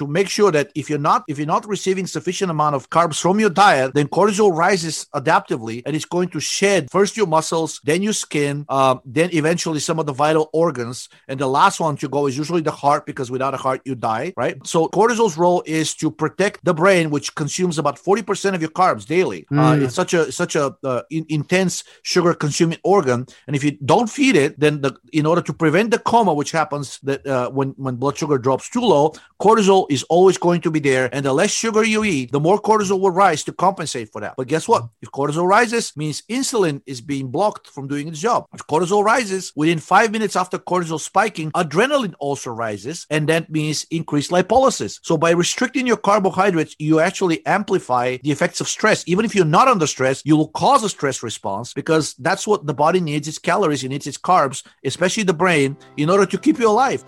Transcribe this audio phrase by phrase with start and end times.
[0.00, 3.20] to make sure that if you're not if you're not receiving sufficient amount of carbs
[3.20, 7.80] from your diet, then cortisol rises adaptively and it's going to shed first your muscles,
[7.84, 11.96] then your skin, um, then eventually some of the vital organs, and the last one
[11.96, 14.56] to go is usually the heart because without a heart you die, right?
[14.66, 18.70] So cortisol's role is to protect the brain, which consumes about forty percent of your
[18.70, 19.46] carbs daily.
[19.52, 19.58] Mm.
[19.60, 23.72] Uh, it's such a such a uh, in, intense sugar consuming organ, and if you
[23.84, 27.50] don't feed it, then the in order to prevent the coma, which happens that uh,
[27.50, 29.12] when when blood sugar drops too low,
[29.44, 32.60] cortisol is always going to be there, and the less sugar you eat, the more
[32.60, 34.34] cortisol will rise to compensate for that.
[34.36, 34.88] But guess what?
[35.02, 38.46] If cortisol rises, means insulin is being blocked from doing its job.
[38.54, 43.86] If cortisol rises, within five minutes after cortisol spiking, adrenaline also rises, and that means
[43.90, 45.00] increased lipolysis.
[45.02, 49.04] So by restricting your carbohydrates, you actually amplify the effects of stress.
[49.06, 52.66] Even if you're not under stress, you will cause a stress response because that's what
[52.66, 56.38] the body needs its calories, it needs its carbs, especially the brain, in order to
[56.38, 57.04] keep you alive.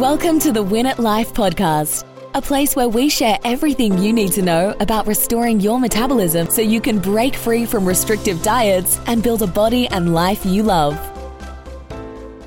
[0.00, 4.32] Welcome to the Win at Life podcast, a place where we share everything you need
[4.32, 9.22] to know about restoring your metabolism so you can break free from restrictive diets and
[9.22, 10.98] build a body and life you love.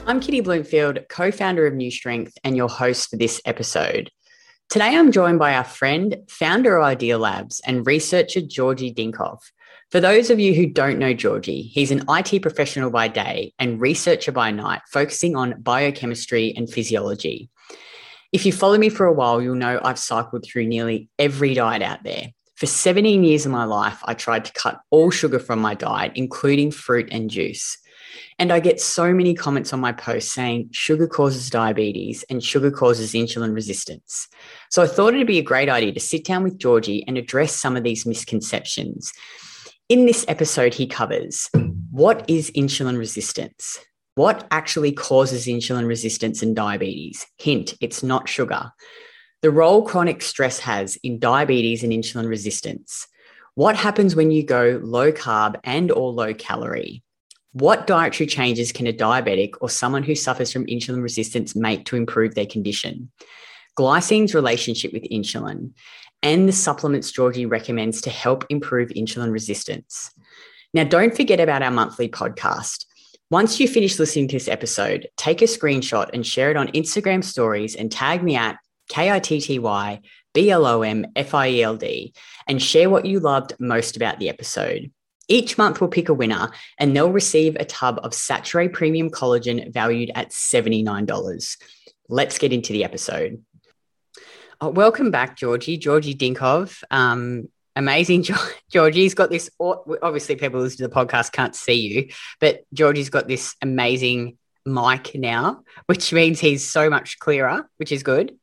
[0.08, 4.10] I'm Kitty Blomfield, co founder of New Strength, and your host for this episode.
[4.72, 9.38] Today, I'm joined by our friend, founder of Idea Labs, and researcher Georgi Dinkov.
[9.94, 13.80] For those of you who don't know Georgi, he's an IT professional by day and
[13.80, 17.52] researcher by night, focusing on biochemistry and physiology.
[18.32, 21.84] If you follow me for a while, you'll know I've cycled through nearly every diet
[21.84, 22.32] out there.
[22.56, 26.14] For 17 years of my life, I tried to cut all sugar from my diet,
[26.16, 27.78] including fruit and juice.
[28.40, 32.72] And I get so many comments on my posts saying sugar causes diabetes and sugar
[32.72, 34.28] causes insulin resistance.
[34.72, 37.56] So I thought it'd be a great idea to sit down with Georgi and address
[37.56, 39.14] some of these misconceptions
[39.90, 41.50] in this episode, he covers
[41.92, 43.78] what is insulin resistance?
[44.16, 47.26] What actually causes insulin resistance and diabetes?
[47.38, 48.72] Hint, it's not sugar.
[49.42, 53.08] The role chronic stress has in diabetes and insulin resistance.
[53.56, 57.04] What happens when you go low carb and or low calorie?
[57.52, 61.96] What dietary changes can a diabetic or someone who suffers from insulin resistance make to
[61.96, 63.12] improve their condition?
[63.78, 65.74] Glycine's relationship with insulin
[66.24, 70.12] and the supplements Georgi recommends to help improve insulin resistance.
[70.74, 72.86] Now, don't forget about our monthly podcast.
[73.30, 77.24] Once you finish listening to this episode, take a screenshot and share it on Instagram
[77.24, 78.58] stories and tag me at
[78.90, 80.02] K I T T Y
[80.34, 82.14] B L O M F I E L D
[82.48, 84.92] and share what you loved most about the episode.
[85.28, 89.72] Each month, we'll pick a winner and they'll receive a tub of Saturée Premium Collagen
[89.74, 91.58] valued at $79.
[92.10, 93.42] Let's get into the episode.
[94.64, 95.76] Oh, welcome back, Georgi.
[95.76, 96.86] Georgi Dinkov.
[96.90, 98.26] Um, amazing.
[98.72, 99.50] Georgi's got this.
[99.60, 102.10] Obviously, people listening to the podcast can't see you,
[102.40, 108.04] but Georgi's got this amazing mic now, which means he's so much clearer, which is
[108.04, 108.38] good.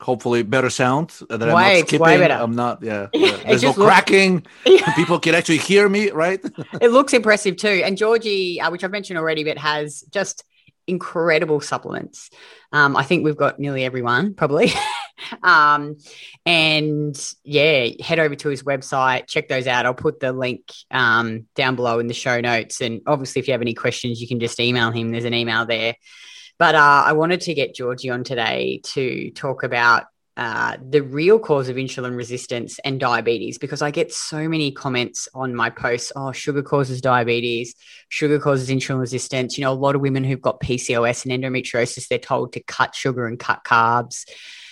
[0.00, 1.10] Hopefully, better sound.
[1.28, 2.00] That way, I'm not skipping.
[2.00, 2.34] Way better.
[2.42, 2.82] I'm not.
[2.82, 3.08] Yeah.
[3.12, 3.36] yeah.
[3.44, 4.46] There's no looks, cracking.
[4.96, 6.40] people can actually hear me, right?
[6.80, 7.82] it looks impressive too.
[7.84, 10.44] And Georgie, uh, which I've mentioned already, but has just
[10.88, 12.30] incredible supplements.
[12.72, 14.72] Um, I think we've got nearly everyone, probably.
[15.42, 15.96] um,
[16.44, 19.86] and yeah, head over to his website, check those out.
[19.86, 22.80] I'll put the link um, down below in the show notes.
[22.80, 25.10] And obviously, if you have any questions, you can just email him.
[25.10, 25.94] There's an email there.
[26.58, 30.04] But uh, I wanted to get Georgi on today to talk about
[30.38, 35.28] uh, the real cause of insulin resistance and diabetes because I get so many comments
[35.34, 36.12] on my posts.
[36.14, 37.74] Oh, sugar causes diabetes,
[38.08, 39.58] sugar causes insulin resistance.
[39.58, 42.94] You know, a lot of women who've got PCOS and endometriosis, they're told to cut
[42.94, 44.26] sugar and cut carbs.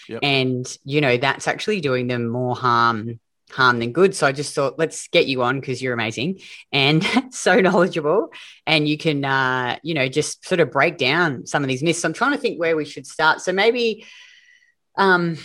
[0.09, 0.21] Yep.
[0.23, 3.19] And, you know, that's actually doing them more harm
[3.51, 4.15] harm than good.
[4.15, 6.41] So I just thought, let's get you on because you're amazing
[6.71, 8.29] and so knowledgeable.
[8.69, 12.05] And you can, uh, you know, just sort of break down some of these myths.
[12.05, 13.41] I'm trying to think where we should start.
[13.41, 14.05] So maybe
[14.97, 15.39] um,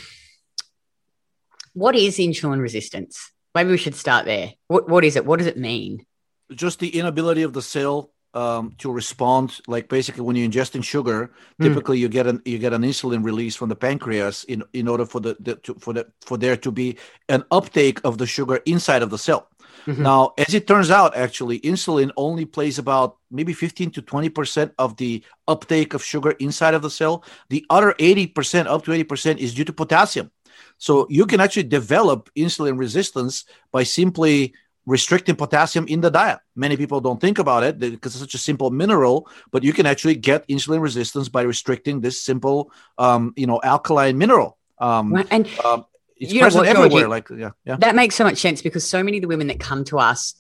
[1.74, 3.32] what is insulin resistance?
[3.54, 4.54] Maybe we should start there.
[4.68, 5.26] What what is it?
[5.26, 6.06] What does it mean?
[6.54, 9.60] Just the inability of the cell um, to respond.
[9.68, 11.66] Like basically, when you're ingesting sugar, mm.
[11.66, 15.06] typically you get an you get an insulin release from the pancreas in in order
[15.06, 16.98] for the, the to, for the for there to be
[17.30, 19.48] an uptake of the sugar inside of the cell.
[19.86, 20.04] Mm-hmm.
[20.04, 24.98] Now, as it turns out, actually, insulin only plays about maybe 15 to 20% of
[24.98, 27.24] the uptake of sugar inside of the cell.
[27.50, 30.32] The other 80%, up to 80%, is due to potassium.
[30.78, 34.54] So you can actually develop insulin resistance by simply
[34.86, 36.40] restricting potassium in the diet.
[36.56, 39.86] Many people don't think about it because it's such a simple mineral, but you can
[39.86, 44.58] actually get insulin resistance by restricting this simple, um, you know, alkaline mineral.
[44.80, 45.86] Um, and um,
[46.22, 47.10] it's you present what, everywhere.
[47.10, 47.78] like, yeah, yeah.
[47.78, 50.36] That makes so much sense because so many of the women that come to us,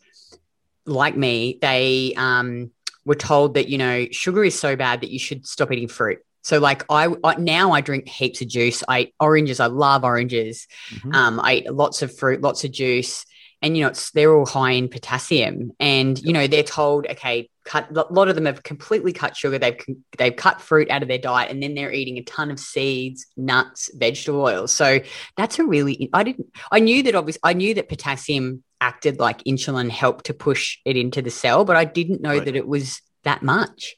[0.85, 2.71] like me, they um,
[3.03, 6.19] were told that, you know, sugar is so bad that you should stop eating fruit.
[6.43, 8.83] So like I, I, now I drink heaps of juice.
[8.87, 9.59] I eat oranges.
[9.59, 10.67] I love oranges.
[10.89, 11.13] Mm-hmm.
[11.13, 13.25] Um, I eat lots of fruit, lots of juice,
[13.61, 15.71] and you know it's they're all high in potassium.
[15.79, 17.95] And you know they're told, okay, cut.
[17.95, 19.59] A lot of them have completely cut sugar.
[19.59, 19.79] They've
[20.17, 23.27] they've cut fruit out of their diet, and then they're eating a ton of seeds,
[23.37, 24.71] nuts, vegetable oils.
[24.71, 24.99] So
[25.37, 26.09] that's a really.
[26.13, 26.47] I didn't.
[26.71, 27.41] I knew that obviously.
[27.43, 31.75] I knew that potassium acted like insulin, helped to push it into the cell, but
[31.75, 32.45] I didn't know right.
[32.45, 33.95] that it was that much.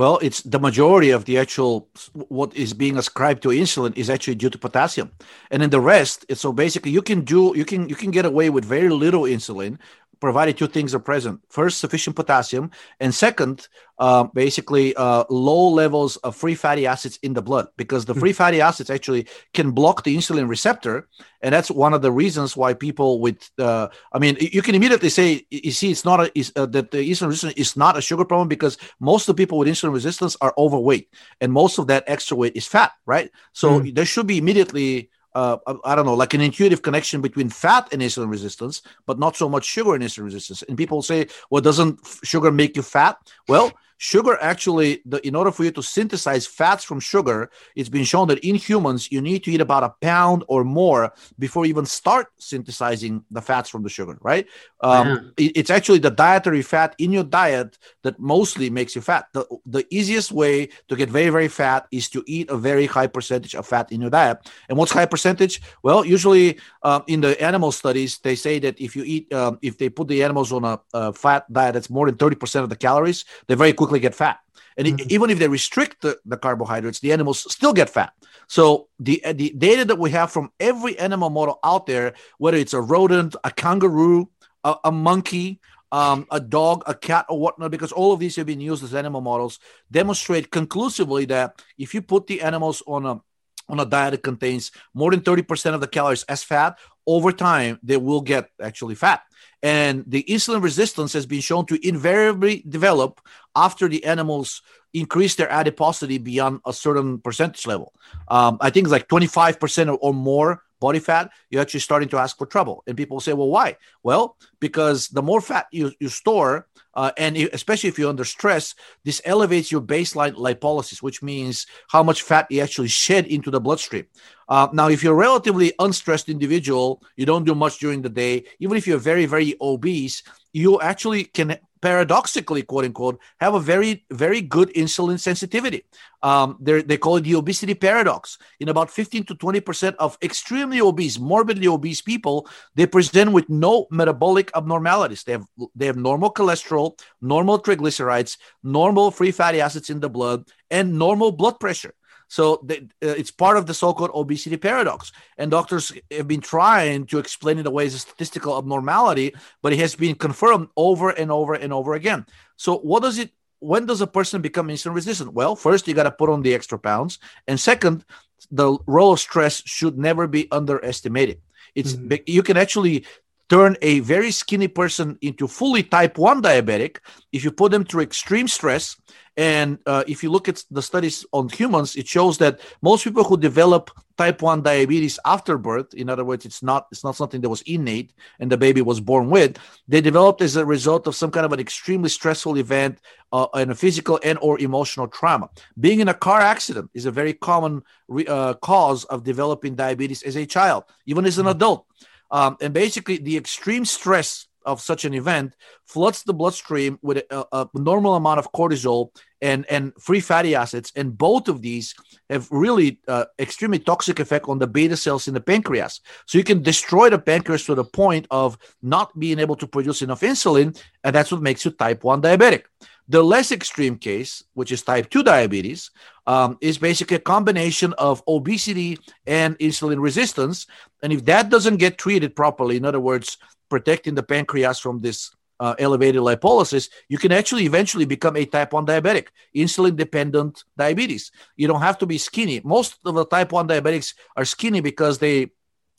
[0.00, 1.86] Well, it's the majority of the actual
[2.28, 5.10] what is being ascribed to insulin is actually due to potassium,
[5.50, 6.24] and then the rest.
[6.32, 9.76] So basically, you can do you can you can get away with very little insulin,
[10.20, 12.70] provided two things are present first sufficient potassium
[13.00, 13.68] and second
[13.98, 18.20] uh, basically uh, low levels of free fatty acids in the blood because the hmm.
[18.20, 21.08] free fatty acids actually can block the insulin receptor
[21.42, 25.08] and that's one of the reasons why people with uh, i mean you can immediately
[25.08, 28.02] say you see it's not a, is, uh, that the insulin resistance is not a
[28.02, 31.08] sugar problem because most of the people with insulin resistance are overweight
[31.40, 33.94] and most of that extra weight is fat right so mm.
[33.94, 38.02] there should be immediately uh, I don't know, like an intuitive connection between fat and
[38.02, 40.62] insulin resistance, but not so much sugar and insulin resistance.
[40.62, 43.18] And people say, well, doesn't sugar make you fat?
[43.48, 48.04] Well, sugar actually the, in order for you to synthesize fats from sugar it's been
[48.04, 51.70] shown that in humans you need to eat about a pound or more before you
[51.70, 54.46] even start synthesizing the fats from the sugar right?
[54.80, 59.26] Um, it, it's actually the dietary fat in your diet that mostly makes you fat.
[59.32, 63.06] The, the easiest way to get very very fat is to eat a very high
[63.06, 64.50] percentage of fat in your diet.
[64.68, 65.60] And what's high percentage?
[65.82, 69.78] Well usually uh, in the animal studies they say that if you eat um, if
[69.78, 72.76] they put the animals on a, a fat diet that's more than 30% of the
[72.76, 74.38] calories they very quickly quickly get fat.
[74.76, 75.06] And mm-hmm.
[75.10, 78.12] even if they restrict the, the carbohydrates, the animals still get fat.
[78.46, 82.74] So the the data that we have from every animal model out there, whether it's
[82.74, 84.28] a rodent, a kangaroo,
[84.64, 85.60] a, a monkey,
[85.92, 88.94] um, a dog, a cat, or whatnot, because all of these have been used as
[88.94, 89.58] animal models,
[89.90, 93.20] demonstrate conclusively that if you put the animals on a
[93.68, 96.76] on a diet that contains more than 30% of the calories as fat,
[97.06, 99.22] over time they will get actually fat.
[99.62, 103.20] And the insulin resistance has been shown to invariably develop
[103.54, 104.62] after the animals
[104.94, 107.92] increase their adiposity beyond a certain percentage level.
[108.28, 112.36] Um, I think it's like 25% or more body fat, you're actually starting to ask
[112.36, 112.82] for trouble.
[112.86, 113.76] And people say, well, why?
[114.02, 118.74] Well, because the more fat you, you store, uh, and especially if you're under stress,
[119.04, 123.60] this elevates your baseline lipolysis, which means how much fat you actually shed into the
[123.60, 124.06] bloodstream.
[124.48, 128.44] Uh, now, if you're a relatively unstressed individual, you don't do much during the day,
[128.58, 134.04] even if you're very, very obese, you actually can paradoxically, quote unquote, have a very,
[134.10, 135.84] very good insulin sensitivity.
[136.22, 138.38] Um, they call it the obesity paradox.
[138.60, 143.86] In about 15 to 20% of extremely obese, morbidly obese people, they present with no
[143.90, 145.24] metabolic abnormalities.
[145.24, 150.46] They have, they have normal cholesterol, normal triglycerides, normal free fatty acids in the blood,
[150.70, 151.94] and normal blood pressure.
[152.30, 157.18] So uh, it's part of the so-called obesity paradox, and doctors have been trying to
[157.18, 161.54] explain it away as a statistical abnormality, but it has been confirmed over and over
[161.54, 162.24] and over again.
[162.54, 163.32] So what does it?
[163.58, 165.34] When does a person become insulin resistant?
[165.34, 167.18] Well, first you got to put on the extra pounds,
[167.48, 168.04] and second,
[168.50, 171.40] the role of stress should never be underestimated.
[171.74, 172.22] It's mm-hmm.
[172.26, 173.06] you can actually
[173.50, 176.98] turn a very skinny person into fully type 1 diabetic
[177.32, 178.96] if you put them through extreme stress
[179.36, 183.24] and uh, if you look at the studies on humans it shows that most people
[183.24, 187.40] who develop type 1 diabetes after birth in other words it's not it's not something
[187.40, 189.58] that was innate and the baby was born with
[189.88, 193.00] they developed as a result of some kind of an extremely stressful event
[193.32, 195.48] uh, and a physical and or emotional trauma
[195.80, 200.22] being in a car accident is a very common re- uh, cause of developing diabetes
[200.22, 201.56] as a child even as an mm-hmm.
[201.56, 201.86] adult
[202.30, 205.54] um, and basically, the extreme stress of such an event
[205.86, 209.08] floods the bloodstream with a, a, normal amount of cortisol
[209.40, 210.92] and, and free fatty acids.
[210.94, 211.94] And both of these
[212.28, 216.00] have really uh, extremely toxic effect on the beta cells in the pancreas.
[216.26, 220.02] So you can destroy the pancreas to the point of not being able to produce
[220.02, 220.78] enough insulin.
[221.04, 222.64] And that's what makes you type 1 diabetic.
[223.10, 225.90] The less extreme case, which is type 2 diabetes,
[226.28, 230.68] um, is basically a combination of obesity and insulin resistance.
[231.02, 233.36] And if that doesn't get treated properly, in other words,
[233.68, 238.72] protecting the pancreas from this uh, elevated lipolysis, you can actually eventually become a type
[238.72, 239.26] 1 diabetic,
[239.56, 241.32] insulin dependent diabetes.
[241.56, 242.60] You don't have to be skinny.
[242.62, 245.50] Most of the type 1 diabetics are skinny because they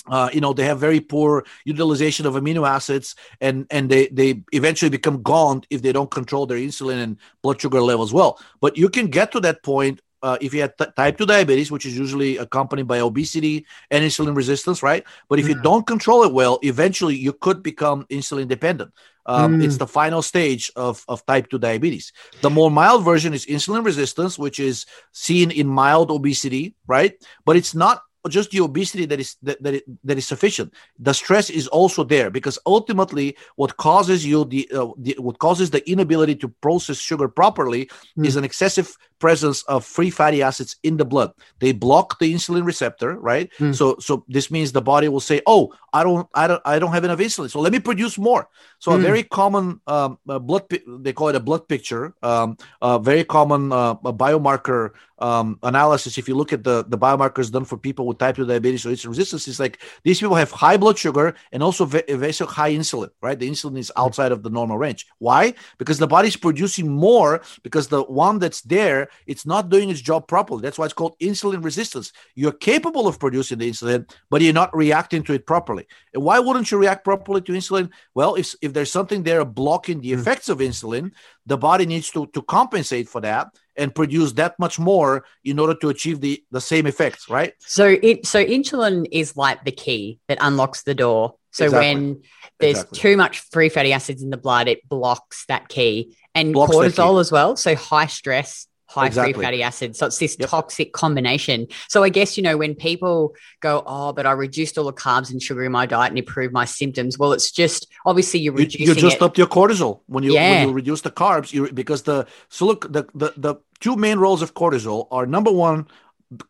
[0.07, 4.41] uh, you know they have very poor utilization of amino acids and and they they
[4.51, 8.77] eventually become gaunt if they don't control their insulin and blood sugar levels well but
[8.77, 11.85] you can get to that point uh, if you have t- type 2 diabetes which
[11.85, 15.49] is usually accompanied by obesity and insulin resistance right but if mm.
[15.49, 18.91] you don't control it well eventually you could become insulin dependent
[19.27, 19.63] um, mm.
[19.63, 22.11] It's the final stage of, of type 2 diabetes.
[22.41, 27.13] The more mild version is insulin resistance, which is seen in mild obesity, right?
[27.45, 31.49] But it's not just the obesity that is that, that, that is sufficient the stress
[31.49, 36.35] is also there because ultimately what causes you the, uh, the what causes the inability
[36.35, 38.25] to process sugar properly mm.
[38.25, 42.65] is an excessive presence of free fatty acids in the blood they block the insulin
[42.65, 43.73] receptor right mm.
[43.73, 46.91] so so this means the body will say oh i don't i don't i don't
[46.91, 48.49] have enough insulin so let me produce more
[48.79, 48.95] so mm.
[48.95, 49.03] a hmm.
[49.03, 50.63] very common um, uh, blood
[51.05, 56.27] they call it a blood picture um, a very common uh, biomarker um, analysis if
[56.27, 59.09] you look at the the biomarkers done for people with type 2 diabetes or insulin
[59.09, 63.11] resistance is like these people have high blood sugar and also very, very high insulin
[63.21, 64.01] right the insulin is hmm.
[64.01, 68.61] outside of the normal range why because the body's producing more because the one that's
[68.61, 70.61] there it's not doing its job properly.
[70.61, 72.11] That's why it's called insulin resistance.
[72.35, 75.87] You're capable of producing the insulin, but you're not reacting to it properly.
[76.13, 77.89] And why wouldn't you react properly to insulin?
[78.13, 80.19] Well, if, if there's something there blocking the hmm.
[80.19, 81.11] effects of insulin,
[81.45, 85.73] the body needs to, to compensate for that and produce that much more in order
[85.75, 87.53] to achieve the, the same effects, right?
[87.59, 91.35] So it so insulin is like the key that unlocks the door.
[91.51, 91.87] So exactly.
[91.87, 92.21] when
[92.59, 92.99] there's exactly.
[92.99, 96.15] too much free fatty acids in the blood, it blocks that key.
[96.33, 97.57] And blocks cortisol as well.
[97.57, 99.33] So high stress high exactly.
[99.33, 99.99] free fatty acids.
[99.99, 100.49] So it's this yep.
[100.49, 101.67] toxic combination.
[101.87, 105.31] So I guess, you know, when people go, oh, but I reduced all the carbs
[105.31, 107.17] and sugar in my diet and improved my symptoms.
[107.17, 108.81] Well, it's just obviously you're reducing.
[108.81, 109.21] You, you just it.
[109.21, 110.59] upped your cortisol when you yeah.
[110.59, 111.53] when you reduce the carbs.
[111.53, 115.51] You because the so look the, the the two main roles of cortisol are number
[115.51, 115.87] one,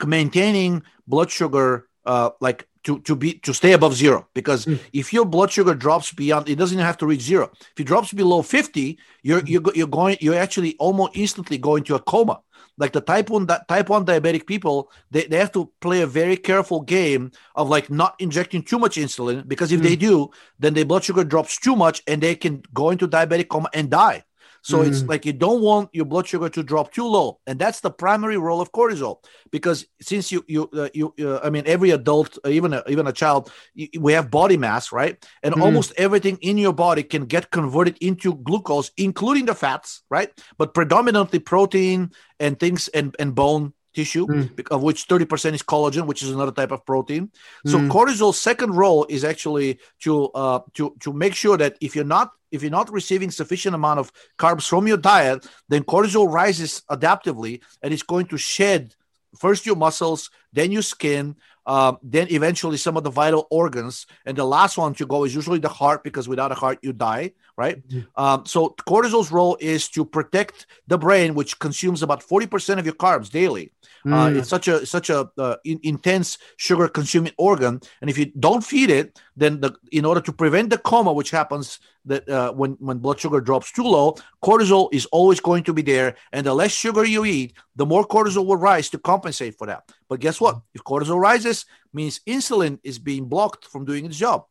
[0.06, 4.80] maintaining blood sugar uh like to to be to stay above zero because mm.
[4.94, 8.14] if your blood sugar drops beyond it doesn't have to reach zero if it drops
[8.14, 9.50] below 50 you're mm.
[9.50, 12.42] you're, you're going you're actually almost instantly going to a coma
[12.78, 16.08] like the type 1 that type 1 diabetic people they, they have to play a
[16.08, 19.84] very careful game of like not injecting too much insulin because if mm.
[19.84, 23.48] they do then their blood sugar drops too much and they can go into diabetic
[23.48, 24.24] coma and die
[24.62, 24.88] so mm.
[24.88, 27.90] it's like you don't want your blood sugar to drop too low, and that's the
[27.90, 29.18] primary role of cortisol.
[29.52, 33.08] Because since you you uh, you uh, I mean every adult, uh, even a, even
[33.08, 35.24] a child, you, we have body mass, right?
[35.42, 35.62] And mm.
[35.62, 40.30] almost everything in your body can get converted into glucose, including the fats, right?
[40.58, 44.68] But predominantly protein and things and and bone tissue, mm.
[44.72, 47.32] of which 30% is collagen, which is another type of protein.
[47.66, 47.90] So mm.
[47.90, 52.32] cortisol's second role is actually to uh, to to make sure that if you're not
[52.52, 57.62] if you're not receiving sufficient amount of carbs from your diet, then cortisol rises adaptively
[57.82, 58.96] and it's going to shed
[59.38, 64.38] first your muscles, then your skin, uh, then eventually some of the vital organs, and
[64.38, 67.32] the last one to go is usually the heart because without a heart you die,
[67.58, 67.84] right?
[68.16, 72.86] Um, so cortisol's role is to protect the brain, which consumes about forty percent of
[72.86, 73.72] your carbs daily.
[74.06, 74.36] Uh, mm.
[74.36, 78.32] Uh, it's such a such a uh, in, intense sugar consuming organ, and if you
[78.40, 82.52] don't feed it, then the in order to prevent the coma, which happens that uh,
[82.54, 86.46] when when blood sugar drops too low, cortisol is always going to be there, and
[86.46, 89.92] the less sugar you eat, the more cortisol will rise to compensate for that.
[90.12, 90.60] But guess what?
[90.74, 94.44] If cortisol rises, means insulin is being blocked from doing its job.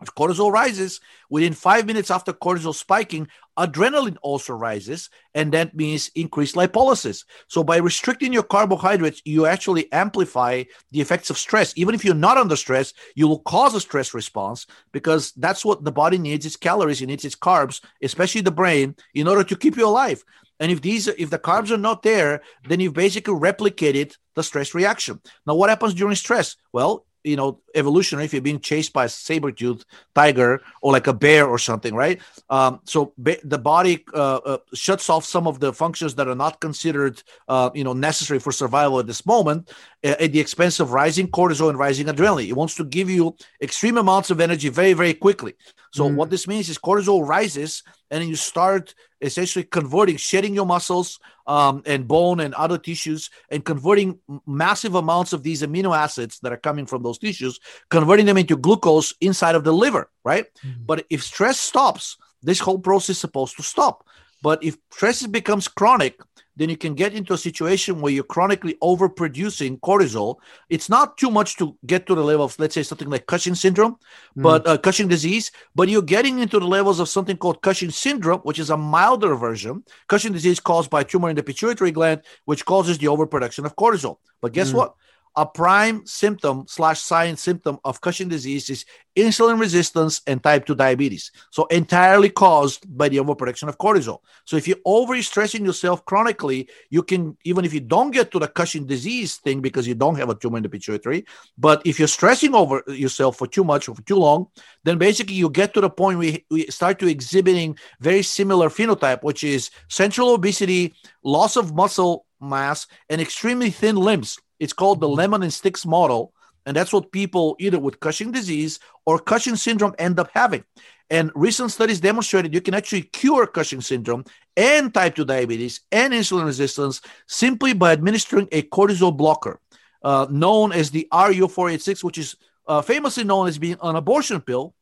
[0.00, 3.26] If cortisol rises, within five minutes after cortisol spiking,
[3.58, 7.24] adrenaline also rises, and that means increased lipolysis.
[7.48, 11.72] So, by restricting your carbohydrates, you actually amplify the effects of stress.
[11.76, 15.82] Even if you're not under stress, you will cause a stress response because that's what
[15.82, 19.56] the body needs its calories, it needs its carbs, especially the brain, in order to
[19.56, 20.22] keep you alive.
[20.60, 24.74] And if these, if the carbs are not there, then you've basically replicated the stress
[24.74, 25.20] reaction.
[25.46, 26.56] Now, what happens during stress?
[26.72, 29.84] Well, you know evolutionary if you're being chased by a saber-toothed
[30.14, 32.20] tiger or like a bear or something right?
[32.50, 36.34] Um, so ba- the body uh, uh, shuts off some of the functions that are
[36.34, 39.70] not considered uh, you know necessary for survival at this moment
[40.04, 42.48] uh, at the expense of rising cortisol and rising adrenaline.
[42.48, 45.54] It wants to give you extreme amounts of energy very very quickly.
[45.92, 46.14] So mm.
[46.14, 51.18] what this means is cortisol rises and then you start essentially converting, shedding your muscles
[51.46, 56.52] um, and bone and other tissues, and converting massive amounts of these amino acids that
[56.52, 57.58] are coming from those tissues,
[57.90, 60.46] converting them into glucose inside of the liver, right?
[60.64, 60.84] Mm-hmm.
[60.86, 64.06] But if stress stops, this whole process is supposed to stop.
[64.42, 66.20] But if stress becomes chronic,
[66.58, 70.36] then you can get into a situation where you're chronically overproducing cortisol.
[70.68, 73.54] It's not too much to get to the level of, let's say, something like Cushing
[73.54, 73.92] syndrome,
[74.36, 74.42] mm.
[74.42, 78.40] but uh, Cushing disease, but you're getting into the levels of something called Cushing syndrome,
[78.40, 79.84] which is a milder version.
[80.08, 84.16] Cushing disease caused by tumor in the pituitary gland, which causes the overproduction of cortisol.
[84.40, 84.78] But guess mm.
[84.78, 84.94] what?
[85.38, 88.84] A prime symptom slash sign symptom of Cushing disease is
[89.16, 91.30] insulin resistance and type 2 diabetes.
[91.52, 94.18] So entirely caused by the overproduction of cortisol.
[94.44, 98.48] So if you're overstressing yourself chronically, you can, even if you don't get to the
[98.48, 101.24] Cushing disease thing because you don't have a tumor in the pituitary,
[101.56, 104.48] but if you're stressing over yourself for too much or for too long,
[104.82, 109.22] then basically you get to the point where we start to exhibiting very similar phenotype,
[109.22, 115.06] which is central obesity, loss of muscle mass, and extremely thin limbs it's called the
[115.06, 115.16] mm-hmm.
[115.16, 116.32] lemon and sticks model.
[116.66, 120.64] And that's what people either with Cushing disease or Cushing syndrome end up having.
[121.10, 124.24] And recent studies demonstrated you can actually cure Cushing syndrome
[124.56, 129.60] and type 2 diabetes and insulin resistance simply by administering a cortisol blocker
[130.02, 132.36] uh, known as the RU486, which is
[132.66, 134.74] uh, famously known as being an abortion pill.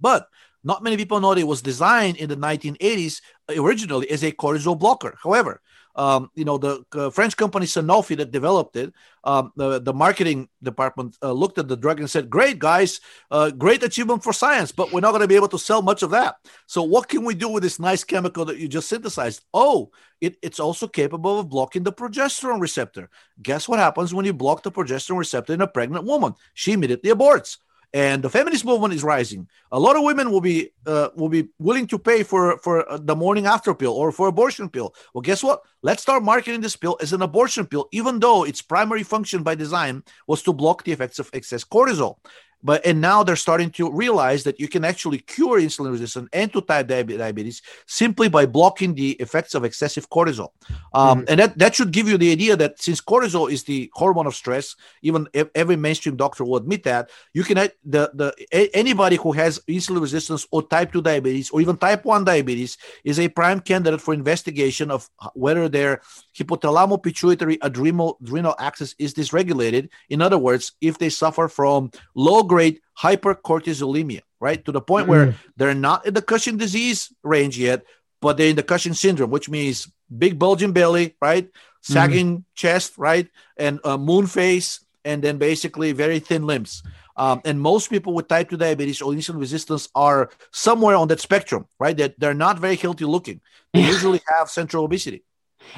[0.00, 0.28] But
[0.64, 3.20] not many people know that it was designed in the 1980s
[3.56, 5.16] originally as a cortisol blocker.
[5.22, 5.60] However,
[5.94, 8.92] um, you know, the uh, French company Sanofi that developed it,
[9.24, 13.50] um, the, the marketing department uh, looked at the drug and said, Great, guys, uh,
[13.50, 16.10] great achievement for science, but we're not going to be able to sell much of
[16.10, 16.36] that.
[16.66, 19.44] So, what can we do with this nice chemical that you just synthesized?
[19.52, 23.10] Oh, it, it's also capable of blocking the progesterone receptor.
[23.42, 26.34] Guess what happens when you block the progesterone receptor in a pregnant woman?
[26.54, 27.58] She immediately aborts
[27.94, 29.46] and the feminist movement is rising.
[29.70, 32.98] A lot of women will be uh, will be willing to pay for for uh,
[32.98, 34.94] the morning after pill or for abortion pill.
[35.12, 35.60] Well, guess what?
[35.82, 39.54] Let's start marketing this pill as an abortion pill, even though its primary function by
[39.54, 42.16] design was to block the effects of excess cortisol
[42.62, 46.52] but and now they're starting to realize that you can actually cure insulin resistance and
[46.52, 50.50] to type diabetes simply by blocking the effects of excessive cortisol
[50.94, 51.24] um, mm-hmm.
[51.28, 54.34] and that, that should give you the idea that since cortisol is the hormone of
[54.34, 58.32] stress even every mainstream doctor will admit that you can the, the
[58.74, 63.18] anybody who has insulin resistance or type 2 diabetes or even type 1 diabetes is
[63.18, 66.00] a prime candidate for investigation of whether their
[66.36, 72.42] hypothalamo pituitary adrenal, adrenal axis is dysregulated in other words if they suffer from low
[72.52, 74.62] grade hypercortisolemia, right?
[74.66, 75.32] To the point mm-hmm.
[75.32, 77.84] where they're not in the Cushing disease range yet,
[78.20, 81.48] but they're in the Cushing syndrome, which means big bulging belly, right?
[81.80, 82.54] Sagging mm-hmm.
[82.54, 83.28] chest, right?
[83.56, 86.82] And a moon face, and then basically very thin limbs.
[87.16, 91.20] Um, and most people with type 2 diabetes or insulin resistance are somewhere on that
[91.20, 91.96] spectrum, right?
[91.96, 93.40] That they're not very healthy looking.
[93.72, 95.24] They usually have central obesity.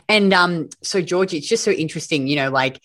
[0.09, 2.81] And um, so, George, it's just so interesting, you know, like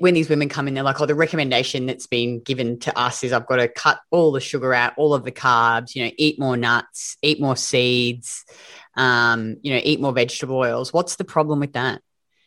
[0.00, 3.22] when these women come in, they're like, oh, the recommendation that's been given to us
[3.22, 6.10] is I've got to cut all the sugar out, all of the carbs, you know,
[6.16, 8.44] eat more nuts, eat more seeds,
[8.96, 10.92] um, you know, eat more vegetable oils.
[10.92, 12.00] What's the problem with that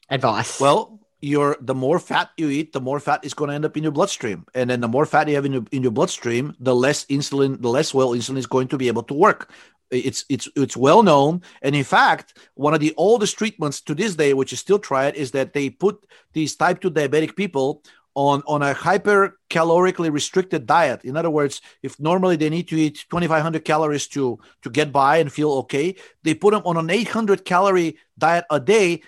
[0.10, 0.60] advice?
[0.60, 3.76] Well, your the more fat you eat, the more fat is going to end up
[3.76, 6.56] in your bloodstream, and then the more fat you have in your, in your bloodstream,
[6.60, 9.52] the less insulin, the less well insulin is going to be able to work.
[9.92, 14.16] It's it's it's well known, and in fact, one of the oldest treatments to this
[14.16, 17.84] day, which is still tried, is that they put these type two diabetic people
[18.18, 21.06] on on a hyper calorically restricted diet.
[21.06, 25.18] In other words, if normally they need to eat 2,500 calories to to get by
[25.18, 29.04] and feel okay, they put them on an 800 calorie diet a day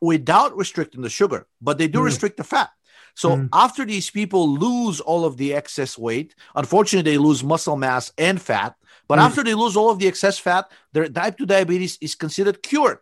[0.00, 2.04] without restricting the sugar, but they do mm.
[2.04, 2.70] restrict the fat.
[3.14, 3.48] So mm.
[3.52, 8.40] after these people lose all of the excess weight, unfortunately, they lose muscle mass and
[8.40, 8.74] fat.
[9.08, 9.22] But mm.
[9.22, 12.98] after they lose all of the excess fat, their type 2 diabetes is considered cured.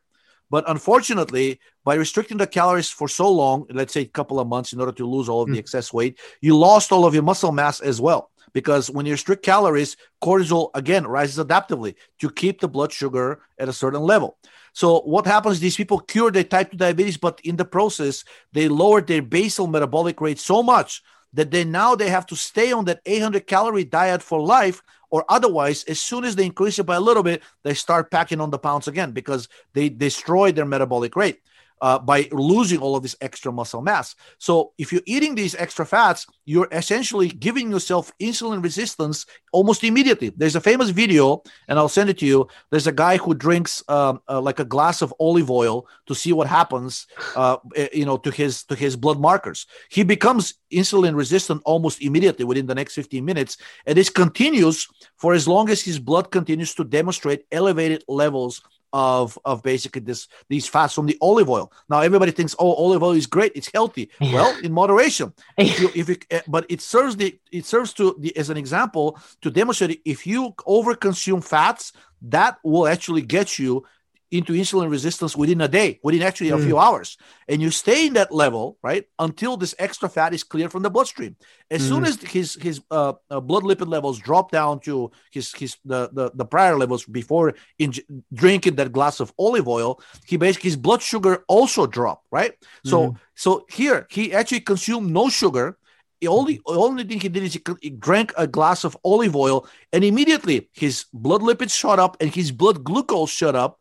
[0.51, 4.73] But unfortunately, by restricting the calories for so long, let's say a couple of months,
[4.73, 5.55] in order to lose all of mm.
[5.55, 8.31] the excess weight, you lost all of your muscle mass as well.
[8.53, 13.69] Because when you restrict calories, cortisol again rises adaptively to keep the blood sugar at
[13.69, 14.37] a certain level.
[14.75, 15.61] So what happens?
[15.61, 19.67] These people cure their type 2 diabetes, but in the process, they lowered their basal
[19.67, 23.85] metabolic rate so much that they now they have to stay on that 800 calorie
[23.85, 27.43] diet for life or otherwise as soon as they increase it by a little bit
[27.63, 31.41] they start packing on the pounds again because they destroy their metabolic rate
[31.83, 34.15] uh, by losing all of this extra muscle mass.
[34.39, 40.33] So if you're eating these extra fats, you're essentially giving yourself insulin resistance almost immediately.
[40.37, 42.47] There's a famous video, and I'll send it to you.
[42.71, 46.33] There's a guy who drinks um, uh, like a glass of olive oil to see
[46.33, 49.67] what happens, uh, eh, you know, to his to his blood markers.
[49.91, 55.35] He becomes insulin resistant almost immediately within the next 15 minutes, and this continues for
[55.35, 60.67] as long as his blood continues to demonstrate elevated levels of of basically this these
[60.67, 61.73] fats from the olive oil.
[61.89, 64.11] Now everybody thinks, oh, olive oil is great, it's healthy.
[64.21, 64.35] Yeah.
[64.35, 65.33] Well, in moderation.
[65.59, 68.57] if you, if you, eh, but it serves the it serves to the, as an
[68.57, 73.85] example to demonstrate if you overconsume fats, that will actually get you
[74.33, 76.65] into insulin resistance within a day, within actually a mm.
[76.65, 77.19] few hours.
[77.49, 80.91] And you stay in that level, right, until this extra fat is cleared from the
[80.91, 81.37] bloodstream.
[81.71, 81.89] As mm.
[81.89, 86.09] soon as his his uh, uh, blood lipid levels drop down to his his the
[86.13, 87.93] the, the prior levels before in,
[88.33, 92.55] drinking that glass of olive oil, he basically his blood sugar also dropped, right?
[92.87, 93.17] So mm.
[93.37, 95.77] so here he actually consumed no sugar
[96.23, 99.67] the only only thing he did is he, he, drank a glass of olive oil,
[99.93, 103.81] and immediately his blood lipids shot up and his blood glucose shot up.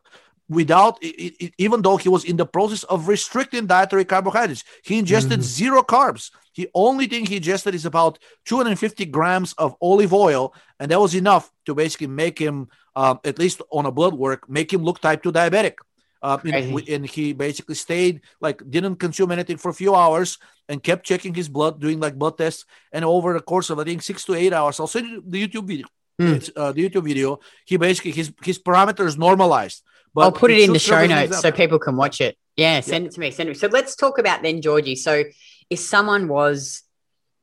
[0.52, 5.00] Without it, it, even though he was in the process of restricting dietary carbohydrates, he
[5.00, 5.42] ingested mm-hmm.
[5.42, 6.30] zero carbs.
[6.56, 11.16] The only thing he ingested is about 250 grams of olive oil, and that was
[11.16, 15.00] enough to basically make him, uh, at least on a blood work, make him look
[15.00, 15.76] type 2 diabetic.
[16.22, 20.38] Uh, know, and he basically stayed like didn't consume anything for a few hours
[20.68, 22.66] and kept checking his blood, doing like blood tests.
[22.92, 25.48] And over the course of I think six to eight hours, I'll send you the
[25.48, 25.88] YouTube video.
[26.20, 26.52] Mm.
[26.56, 27.40] Uh, the YouTube video.
[27.66, 29.82] He basically his his parameters normalized.
[30.14, 32.38] But I'll put it in the show notes so people can watch it.
[32.58, 33.10] Yeah, send yeah.
[33.10, 33.32] it to me.
[33.32, 33.58] Send it.
[33.58, 34.96] So let's talk about then, Georgi.
[34.96, 35.24] So
[35.70, 36.84] if someone was,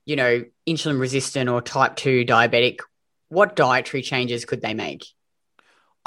[0.04, 2.80] you know, insulin resistant or type two diabetic,
[3.28, 5.06] what dietary changes could they make?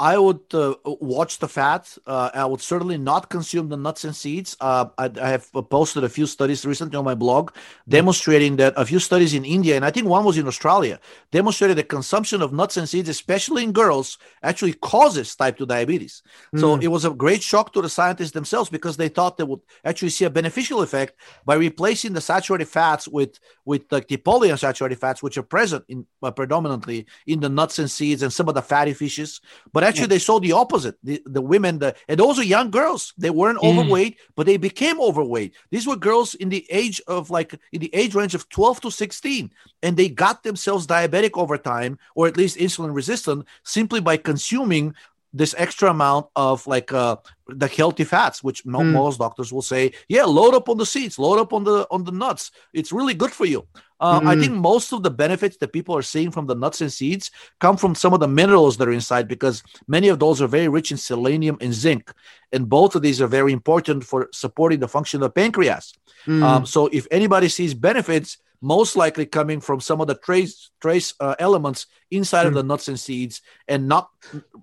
[0.02, 1.96] I would uh, watch the fat.
[2.04, 4.56] Uh, I would certainly not consume the nuts and seeds.
[4.60, 7.52] Uh, I, I, have posted a few studies recently on my blog
[7.88, 10.98] demonstrating that a few studies in India, and I think one was in Australia,
[11.30, 16.24] demonstrated that consumption of nuts and seeds, especially in girls, actually causes type 2 diabetes.
[16.52, 16.58] Mm.
[16.58, 16.82] So hmm.
[16.82, 20.10] it was a great shock to the scientists themselves because they thought they would actually
[20.10, 25.22] see a beneficial effect by replacing the saturated fats with, with like the polyunsaturated fats,
[25.22, 28.62] which are present in uh, predominantly in the nuts and seeds and some of the
[28.62, 29.40] fatty fishes.
[29.72, 30.96] But actually, they saw the opposite.
[31.02, 33.12] The, the women, the, and those are young girls.
[33.18, 33.68] They weren't mm.
[33.68, 35.54] overweight, but they became overweight.
[35.70, 38.90] These were girls in the age of like in the age range of 12 to
[38.90, 39.50] 16,
[39.82, 44.94] and they got themselves diabetic over time, or at least insulin resistant, simply by consuming
[45.32, 47.16] this extra amount of like uh
[47.48, 48.92] the healthy fats which mm.
[48.92, 52.04] most doctors will say yeah load up on the seeds load up on the on
[52.04, 53.66] the nuts it's really good for you
[54.00, 54.26] uh, mm.
[54.26, 57.30] i think most of the benefits that people are seeing from the nuts and seeds
[57.60, 60.68] come from some of the minerals that are inside because many of those are very
[60.68, 62.12] rich in selenium and zinc
[62.52, 65.94] and both of these are very important for supporting the function of the pancreas
[66.26, 66.42] mm.
[66.42, 71.14] um, so if anybody sees benefits most likely coming from some of the trace trace
[71.20, 72.46] uh, elements inside mm.
[72.46, 72.58] of hmm.
[72.58, 74.08] the nuts and seeds, and not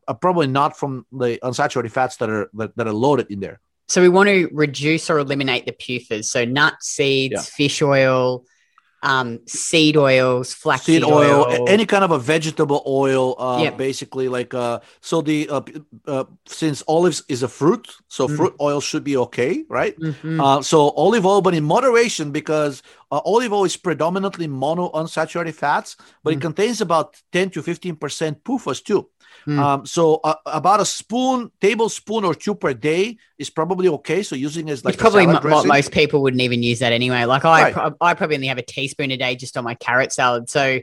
[0.08, 3.60] uh, probably not from the unsaturated fats that are that, that, are loaded in there.
[3.88, 6.26] So we want to reduce or eliminate the PUFAs.
[6.26, 7.42] So nuts, seeds, yeah.
[7.42, 8.46] fish oil,
[9.02, 13.78] um, seed oils, flaxseed oil, oil, any kind of a vegetable oil, uh, yep.
[13.78, 15.62] basically like uh, so the uh,
[16.08, 18.36] uh, since olives is a fruit, so mm.
[18.36, 19.98] fruit oil should be okay, right?
[20.00, 20.42] Mm-hmm.
[20.42, 25.54] Uh, so olive oil, but in moderation because uh, olive oil is predominantly mono unsaturated
[25.54, 26.38] fats, but mm.
[26.38, 29.10] it contains about ten to fifteen percent PUFAs too.
[29.50, 29.60] Mm.
[29.60, 34.22] Um, so uh, about a spoon, tablespoon or two per day is probably okay.
[34.22, 37.26] So using as like probably m- most people wouldn't even use that anyway.
[37.26, 37.74] Like I, right.
[37.74, 40.52] pro- I probably only have a teaspoon a day just on my carrot salad.
[40.52, 40.80] So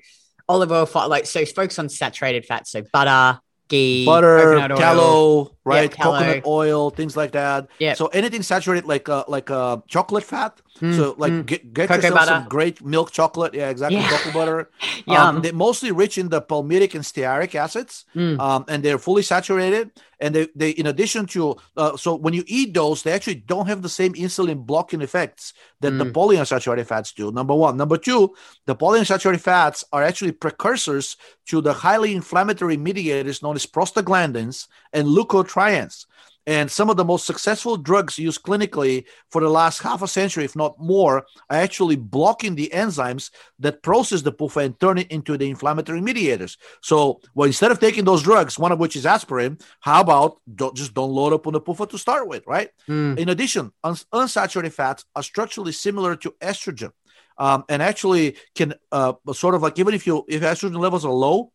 [0.49, 2.73] olive oil, like so, focus on saturated fats.
[2.73, 5.83] So butter, ghee, butter, tallow, right?
[5.83, 7.69] Yeah, Coconut oil, things like that.
[7.79, 7.95] Yeah.
[7.95, 10.61] So anything saturated like uh, like uh, chocolate fat.
[10.81, 11.47] Mm, so like mm.
[11.47, 12.27] get, get yourself butter.
[12.27, 13.55] some great milk chocolate.
[13.55, 13.99] Yeah, exactly.
[13.99, 14.09] Yeah.
[14.09, 14.71] Cocoa butter.
[15.09, 18.39] um, they're mostly rich in the palmitic and stearic acids, mm.
[18.39, 19.91] um, and they're fully saturated.
[20.19, 23.67] And they, they in addition to uh, so when you eat those, they actually don't
[23.67, 26.13] have the same insulin blocking effects that the mm.
[26.13, 27.31] polyunsaturated fats do.
[27.33, 27.77] Number one.
[27.77, 28.35] Number two,
[28.65, 35.07] the polyunsaturated fats are actually precursors to the highly inflammatory mediators known as prostaglandins and
[35.07, 36.07] leukotrienes.
[36.47, 40.45] And some of the most successful drugs used clinically for the last half a century,
[40.45, 45.11] if not more, are actually blocking the enzymes that process the PUFA and turn it
[45.11, 46.57] into the inflammatory mediators.
[46.83, 50.77] So, well, instead of taking those drugs, one of which is aspirin, how about don't,
[50.77, 52.71] just don't load up on the PUFA to start with, right?
[52.89, 53.19] Mm.
[53.19, 56.93] In addition, uns- unsaturated fats are structurally similar to estrogen.
[57.39, 61.13] Um, and actually can uh, sort of like even if you if estrogen levels are
[61.13, 61.53] low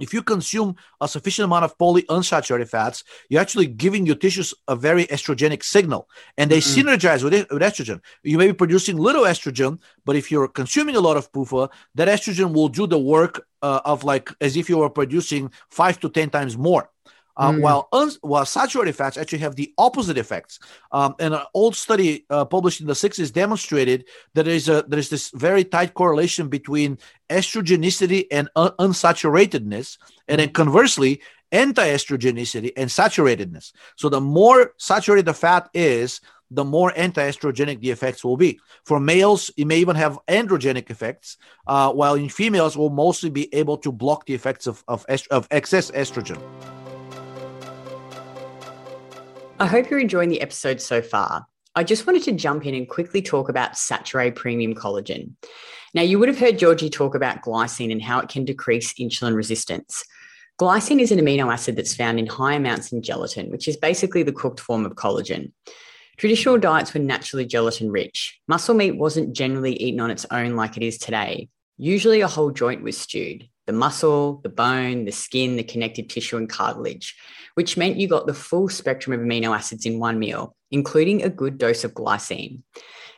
[0.00, 4.76] if you consume a sufficient amount of polyunsaturated fats, you're actually giving your tissues a
[4.76, 6.88] very estrogenic signal, and they mm-hmm.
[6.88, 8.00] synergize with, it, with estrogen.
[8.22, 12.08] You may be producing little estrogen, but if you're consuming a lot of PUFA, that
[12.08, 16.08] estrogen will do the work uh, of like as if you were producing five to
[16.08, 16.90] ten times more.
[17.36, 17.60] Uh, mm.
[17.60, 20.58] While uns- while saturated fats actually have the opposite effects.
[20.92, 24.84] Um, and an old study uh, published in the 60s demonstrated that there is a
[24.88, 31.20] there is this very tight correlation between estrogenicity and un- unsaturatedness, and then conversely,
[31.52, 33.72] anti-estrogenicity and saturatedness.
[33.96, 38.60] So the more saturated the fat is, the more anti-estrogenic the effects will be.
[38.84, 43.52] For males, it may even have androgenic effects, uh, while in females, will mostly be
[43.54, 46.40] able to block the effects of, of, est- of excess estrogen.
[49.60, 51.46] I hope you're enjoying the episode so far.
[51.74, 55.34] I just wanted to jump in and quickly talk about Saturée Premium Collagen.
[55.92, 59.36] Now, you would have heard Georgi talk about glycine and how it can decrease insulin
[59.36, 60.02] resistance.
[60.58, 64.22] Glycine is an amino acid that's found in high amounts in gelatin, which is basically
[64.22, 65.52] the cooked form of collagen.
[66.16, 68.40] Traditional diets were naturally gelatin rich.
[68.48, 71.50] Muscle meat wasn't generally eaten on its own like it is today.
[71.76, 76.36] Usually, a whole joint was stewed the muscle, the bone, the skin, the connective tissue,
[76.36, 77.14] and cartilage
[77.54, 81.28] which meant you got the full spectrum of amino acids in one meal, including a
[81.28, 82.62] good dose of glycine.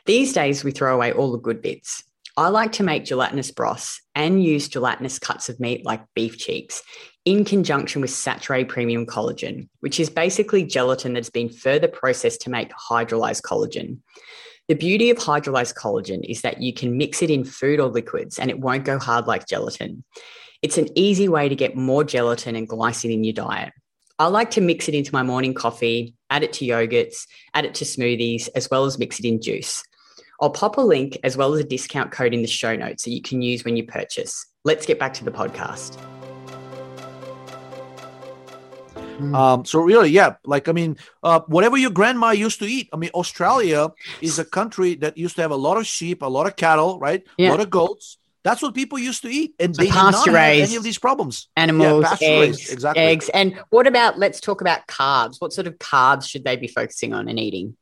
[0.05, 2.03] These days, we throw away all the good bits.
[2.35, 6.81] I like to make gelatinous broths and use gelatinous cuts of meat like beef cheeks
[7.25, 12.49] in conjunction with Saturée Premium Collagen, which is basically gelatin that's been further processed to
[12.49, 13.99] make hydrolyzed collagen.
[14.67, 18.39] The beauty of hydrolyzed collagen is that you can mix it in food or liquids
[18.39, 20.03] and it won't go hard like gelatin.
[20.63, 23.73] It's an easy way to get more gelatin and glycine in your diet.
[24.17, 27.75] I like to mix it into my morning coffee, add it to yogurts, add it
[27.75, 29.83] to smoothies, as well as mix it in juice.
[30.39, 33.11] I'll pop a link as well as a discount code in the show notes that
[33.11, 34.45] you can use when you purchase.
[34.63, 35.99] Let's get back to the podcast.
[39.17, 39.35] Hmm.
[39.35, 42.87] Um, so really, yeah, like I mean, uh, whatever your grandma used to eat.
[42.93, 46.25] I mean, Australia is a country that used to have a lot of sheep, a
[46.25, 47.21] lot of cattle, right?
[47.37, 47.49] Yeah.
[47.49, 48.17] A lot of goats.
[48.43, 50.99] That's what people used to eat, and so they did not have any of these
[50.99, 51.47] problems.
[51.55, 53.01] Animals, yeah, eggs, exactly.
[53.01, 53.29] eggs.
[53.29, 54.19] And what about?
[54.19, 55.39] Let's talk about carbs.
[55.39, 57.77] What sort of carbs should they be focusing on and eating?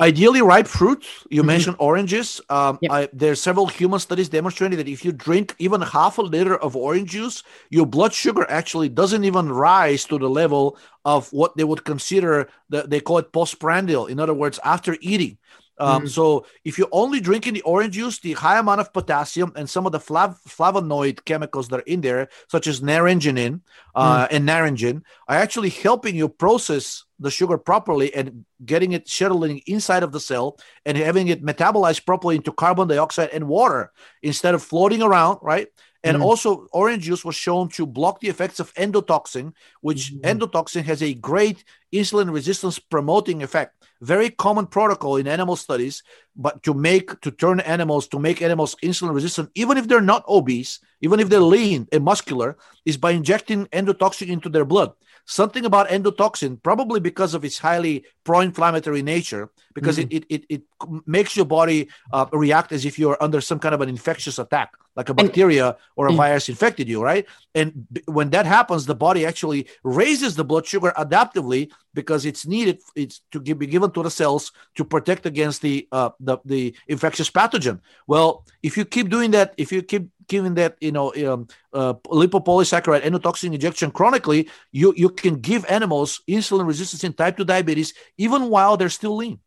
[0.00, 1.06] Ideally, ripe fruit.
[1.30, 1.46] You mm-hmm.
[1.46, 2.40] mentioned oranges.
[2.50, 2.90] Um, yep.
[2.92, 6.56] I, there are several human studies demonstrating that if you drink even half a liter
[6.56, 11.56] of orange juice, your blood sugar actually doesn't even rise to the level of what
[11.56, 14.06] they would consider the, they call it postprandial.
[14.06, 15.38] In other words, after eating.
[15.78, 16.06] Um, mm-hmm.
[16.08, 19.86] So if you're only drinking the orange juice, the high amount of potassium and some
[19.86, 23.60] of the flav- flavonoid chemicals that are in there, such as naringenin
[23.94, 24.36] uh, mm-hmm.
[24.36, 30.02] and naringin, are actually helping you process the sugar properly and getting it shuttling inside
[30.02, 34.62] of the cell and having it metabolized properly into carbon dioxide and water instead of
[34.62, 35.68] floating around, right?
[36.04, 36.24] And mm-hmm.
[36.24, 40.38] also, orange juice was shown to block the effects of endotoxin, which mm-hmm.
[40.38, 46.02] endotoxin has a great insulin resistance promoting effect very common protocol in animal studies
[46.36, 50.24] but to make to turn animals to make animals insulin resistant even if they're not
[50.28, 54.92] obese even if they're lean and muscular is by injecting endotoxin into their blood
[55.26, 60.16] something about endotoxin probably because of its highly pro-inflammatory nature because mm-hmm.
[60.16, 60.62] it, it, it, it
[61.06, 64.74] makes your body uh, react as if you're under some kind of an infectious attack
[64.96, 66.16] like a bacteria or a mm.
[66.16, 70.66] virus infected you right and b- when that happens the body actually raises the blood
[70.66, 75.26] sugar adaptively because it's needed it's to give, be given to the cells to protect
[75.26, 77.80] against the, uh, the the infectious pathogen.
[78.06, 81.94] Well if you keep doing that if you keep giving that you know um, uh,
[81.94, 87.94] lipopolysaccharide endotoxin injection chronically you you can give animals insulin resistance in type 2 diabetes
[88.18, 89.38] even while they're still lean.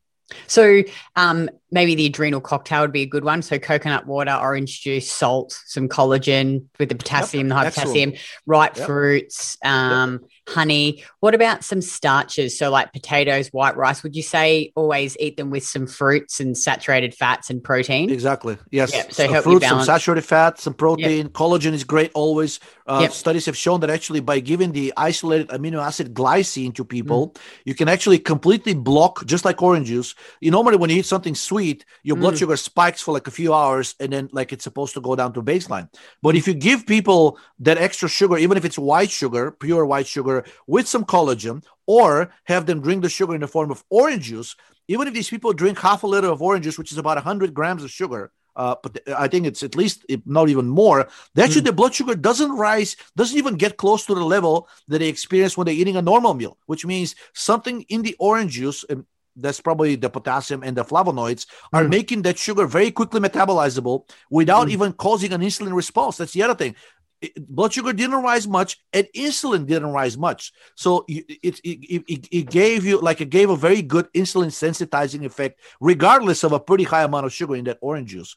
[0.48, 0.84] So
[1.16, 3.42] um, maybe the adrenal cocktail would be a good one.
[3.42, 7.50] So coconut water, orange juice, salt, some collagen with the potassium, yep.
[7.50, 7.88] the high Excellent.
[7.88, 8.14] potassium,
[8.46, 8.86] ripe yep.
[8.86, 11.04] fruits, um, yep honey.
[11.20, 12.58] What about some starches?
[12.58, 14.04] So, like potatoes, white rice.
[14.04, 18.10] Would you say always eat them with some fruits and saturated fats and protein?
[18.10, 18.58] Exactly.
[18.72, 18.94] Yes.
[18.94, 19.14] Yep.
[19.14, 21.30] So, so fruits, some saturated fats, some protein.
[21.30, 22.60] Collagen is great always.
[22.86, 23.08] Uh.
[23.10, 27.40] Studies have shown that actually by giving the isolated amino acid glycine to people, mm.
[27.66, 30.16] you can actually completely block, just like orange juice.
[30.40, 31.57] You normally when you eat something sweet,
[32.04, 32.40] your blood mm.
[32.40, 35.34] sugar spikes for like a few hours, and then like it's supposed to go down
[35.34, 35.90] to baseline.
[36.22, 40.08] But if you give people that extra sugar, even if it's white sugar, pure white
[40.08, 44.26] sugar with some collagen or have them drink the sugar in the form of orange
[44.26, 44.56] juice.
[44.90, 47.54] Even if these people drink half a liter of orange juice, which is about 100
[47.54, 51.08] grams of sugar, uh, but I think it's at least not even more.
[51.36, 51.64] That mm.
[51.64, 55.56] the blood sugar doesn't rise, doesn't even get close to the level that they experience
[55.56, 59.06] when they're eating a normal meal, which means something in the orange juice, and
[59.38, 61.90] that's probably the potassium and the flavonoids, are mm.
[61.90, 64.72] making that sugar very quickly metabolizable without mm.
[64.72, 66.18] even causing an insulin response.
[66.18, 66.76] That's the other thing
[67.38, 72.50] blood sugar didn't rise much and insulin didn't rise much so it, it, it, it,
[72.50, 76.84] gave you like it gave a very good insulin sensitizing effect regardless of a pretty
[76.84, 78.36] high amount of sugar in that orange juice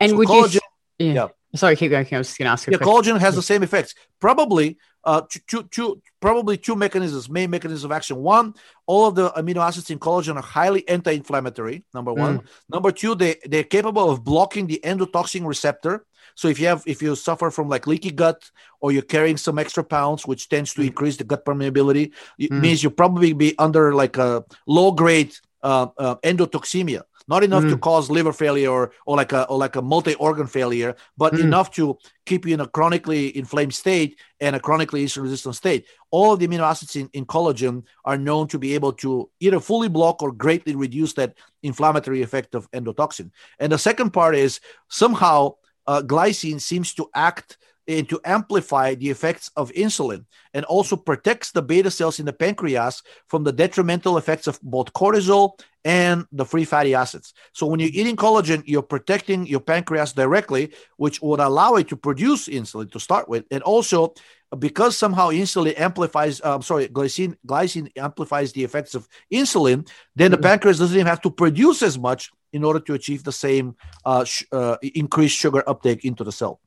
[0.00, 0.60] and so would collagen,
[0.98, 1.12] you yeah.
[1.14, 1.28] yeah.
[1.54, 3.94] sorry keep going i was just gonna ask You yeah collagen has the same effects
[4.20, 8.54] probably uh two, two, two, probably two mechanisms main mechanisms of action one
[8.86, 12.46] all of the amino acids in collagen are highly anti-inflammatory number one mm.
[12.68, 16.04] number two they, they're capable of blocking the endotoxin receptor
[16.38, 18.48] so if you have if you suffer from like leaky gut
[18.80, 20.86] or you're carrying some extra pounds, which tends to mm.
[20.86, 22.60] increase the gut permeability, it mm.
[22.60, 25.34] means you probably be under like a low grade
[25.64, 27.70] uh, uh, endotoxemia not enough mm.
[27.70, 31.40] to cause liver failure or, or like a or like a multi-organ failure, but mm.
[31.40, 35.86] enough to keep you in a chronically inflamed state and a chronically insulin resistant state.
[36.10, 39.60] All of the amino acids in, in collagen are known to be able to either
[39.60, 43.30] fully block or greatly reduce that inflammatory effect of endotoxin.
[43.58, 49.08] And the second part is somehow uh, glycine seems to act and to amplify the
[49.08, 54.18] effects of insulin and also protects the beta cells in the pancreas from the detrimental
[54.18, 57.32] effects of both cortisol and the free fatty acids.
[57.54, 61.96] So when you're eating collagen, you're protecting your pancreas directly, which would allow it to
[61.96, 63.46] produce insulin to start with.
[63.50, 64.12] And also,
[64.58, 70.36] because somehow insulin amplifies, uh, sorry, glycine, glycine amplifies the effects of insulin, then the
[70.36, 70.42] mm-hmm.
[70.42, 73.74] pancreas doesn't even have to produce as much in order to achieve the same
[74.04, 76.60] uh, sh- uh, increased sugar uptake into the cell.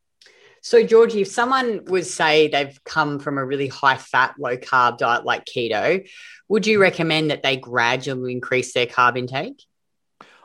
[0.61, 4.99] So, Georgi, if someone was say they've come from a really high fat, low carb
[4.99, 6.07] diet like keto,
[6.49, 9.63] would you recommend that they gradually increase their carb intake?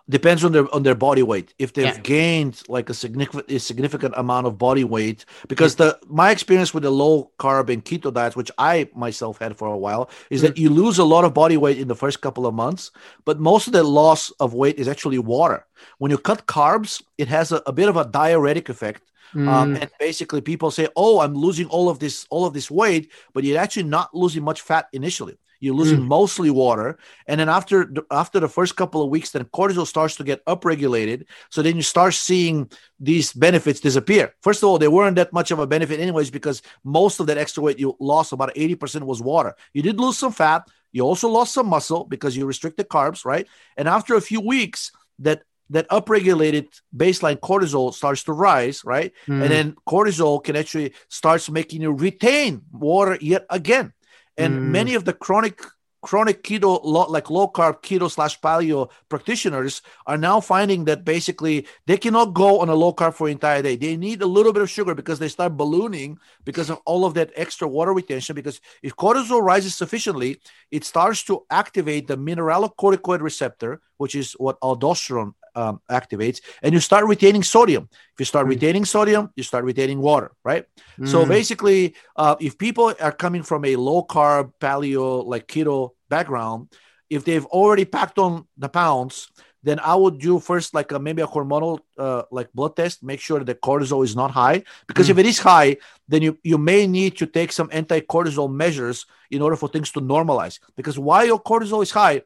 [0.08, 1.52] Depends on their on their body weight.
[1.58, 2.00] If they've yeah.
[2.00, 5.86] gained like a significant a significant amount of body weight, because yeah.
[5.86, 9.66] the my experience with the low carb and keto diets, which I myself had for
[9.66, 10.46] a while, is mm-hmm.
[10.46, 12.92] that you lose a lot of body weight in the first couple of months,
[13.24, 15.66] but most of the loss of weight is actually water.
[15.98, 19.02] When you cut carbs, it has a, a bit of a diuretic effect
[19.34, 19.48] um, mm.
[19.48, 23.10] Um, and basically, people say, "Oh, I'm losing all of this, all of this weight,"
[23.32, 25.36] but you're actually not losing much fat initially.
[25.60, 26.06] You're losing mm.
[26.06, 30.24] mostly water, and then after after the first couple of weeks, then cortisol starts to
[30.24, 31.26] get upregulated.
[31.50, 34.34] So then you start seeing these benefits disappear.
[34.42, 37.38] First of all, they weren't that much of a benefit, anyways, because most of that
[37.38, 39.54] extra weight you lost, about eighty percent, was water.
[39.72, 40.62] You did lose some fat.
[40.92, 43.46] You also lost some muscle because you restricted carbs, right?
[43.76, 49.12] And after a few weeks, that that upregulated baseline cortisol starts to rise, right?
[49.26, 49.42] Mm.
[49.42, 53.92] And then cortisol can actually starts making you retain water yet again.
[54.36, 54.62] And mm.
[54.70, 55.60] many of the chronic
[56.02, 61.96] chronic keto, like low carb keto slash paleo practitioners are now finding that basically they
[61.96, 63.74] cannot go on a low carb for entire day.
[63.74, 67.14] They need a little bit of sugar because they start ballooning because of all of
[67.14, 68.36] that extra water retention.
[68.36, 74.60] Because if cortisol rises sufficiently, it starts to activate the mineralocorticoid receptor, which is what
[74.60, 77.88] aldosterone um, activates, and you start retaining sodium.
[78.14, 78.50] If you start mm.
[78.50, 80.64] retaining sodium, you start retaining water, right?
[81.00, 81.08] Mm.
[81.08, 86.68] So basically, uh, if people are coming from a low carb, paleo, like keto background,
[87.10, 89.28] if they've already packed on the pounds,
[89.62, 93.20] then I would do first like a, maybe a hormonal uh, like blood test, make
[93.20, 94.62] sure that the cortisol is not high.
[94.86, 95.10] Because mm.
[95.10, 99.42] if it is high, then you you may need to take some anti-cortisol measures in
[99.42, 100.60] order for things to normalize.
[100.76, 102.22] Because while your cortisol is high,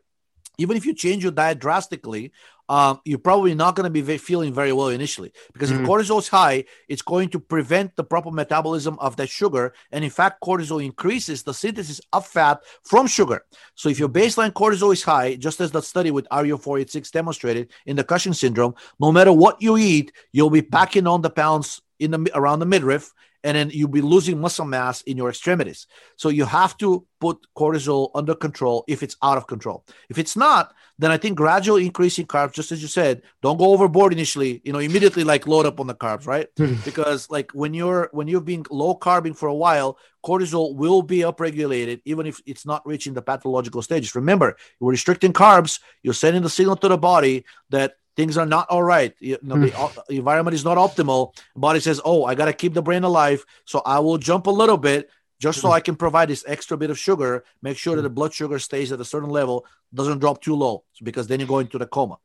[0.60, 2.32] even if you change your diet drastically,
[2.68, 5.82] um, you're probably not going to be feeling very well initially because mm-hmm.
[5.82, 9.72] if cortisol is high, it's going to prevent the proper metabolism of that sugar.
[9.90, 13.44] And in fact, cortisol increases the synthesis of fat from sugar.
[13.74, 17.96] So if your baseline cortisol is high, just as that study with RU486 demonstrated in
[17.96, 22.12] the Cushing syndrome, no matter what you eat, you'll be packing on the pounds in
[22.12, 23.12] the around the midriff
[23.44, 25.86] and then you'll be losing muscle mass in your extremities.
[26.16, 29.84] So you have to put cortisol under control if it's out of control.
[30.08, 33.72] If it's not, then I think gradual increasing carbs, just as you said, don't go
[33.72, 34.60] overboard initially.
[34.64, 36.48] You know, immediately like load up on the carbs, right?
[36.84, 41.18] Because like when you're when you're being low carbing for a while, cortisol will be
[41.20, 44.14] upregulated even if it's not reaching the pathological stages.
[44.14, 48.68] Remember, you're restricting carbs, you're sending the signal to the body that things are not
[48.68, 49.14] all right.
[49.18, 49.70] You know, mm.
[49.70, 51.34] the, the, environment is not optimal.
[51.56, 54.50] Body says, "Oh, I got to keep the brain alive, so I will jump a
[54.50, 55.08] little bit
[55.40, 55.74] just so hmm.
[55.74, 57.44] I can provide this extra bit of sugar.
[57.62, 60.84] Make sure that the blood sugar stays at a certain level, doesn't drop too low,
[61.02, 62.18] because then you go into the coma."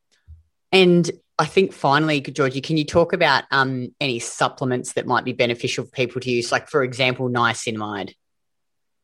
[0.74, 5.32] And I think finally, Georgi, can you talk about um, any supplements that might be
[5.32, 8.16] beneficial for people to use, like for example, niacinamide?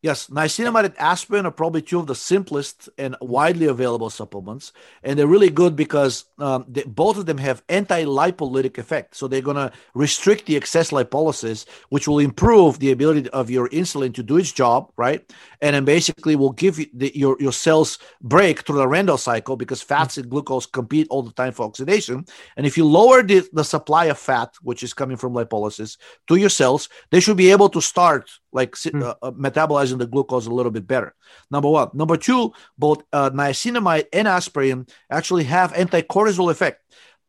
[0.03, 5.17] Yes, niacinamide and aspirin are probably two of the simplest and widely available supplements, and
[5.17, 9.15] they're really good because um, they, both of them have anti-lipolytic effect.
[9.15, 13.69] So they're going to restrict the excess lipolysis, which will improve the ability of your
[13.69, 15.31] insulin to do its job, right?
[15.61, 19.55] And then basically will give you the, your your cells break through the Randle cycle
[19.55, 22.25] because fats and glucose compete all the time for oxidation.
[22.57, 26.37] And if you lower the, the supply of fat, which is coming from lipolysis, to
[26.37, 29.01] your cells, they should be able to start like mm.
[29.01, 31.13] uh, uh, metabolizing the glucose a little bit better.
[31.49, 31.89] Number one.
[31.93, 36.81] Number two, both uh, niacinamide and aspirin actually have anti-cortisol effect.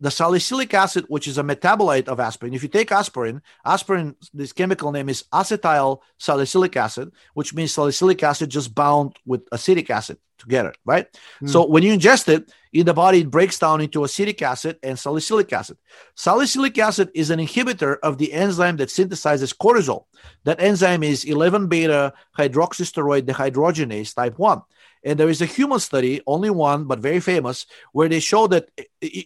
[0.02, 4.52] The salicylic acid, which is a metabolite of aspirin, if you take aspirin, aspirin, this
[4.52, 10.18] chemical name is acetyl salicylic acid, which means salicylic acid just bound with acetic acid
[10.38, 11.06] together, right?
[11.40, 11.50] Mm.
[11.50, 14.98] So when you ingest it in the body, it breaks down into acetic acid and
[14.98, 15.78] salicylic acid.
[16.16, 20.06] Salicylic acid is an inhibitor of the enzyme that synthesizes cortisol.
[20.42, 24.62] That enzyme is 11 beta hydroxysteroid dehydrogenase type 1.
[25.04, 28.70] And there is a human study, only one, but very famous, where they show that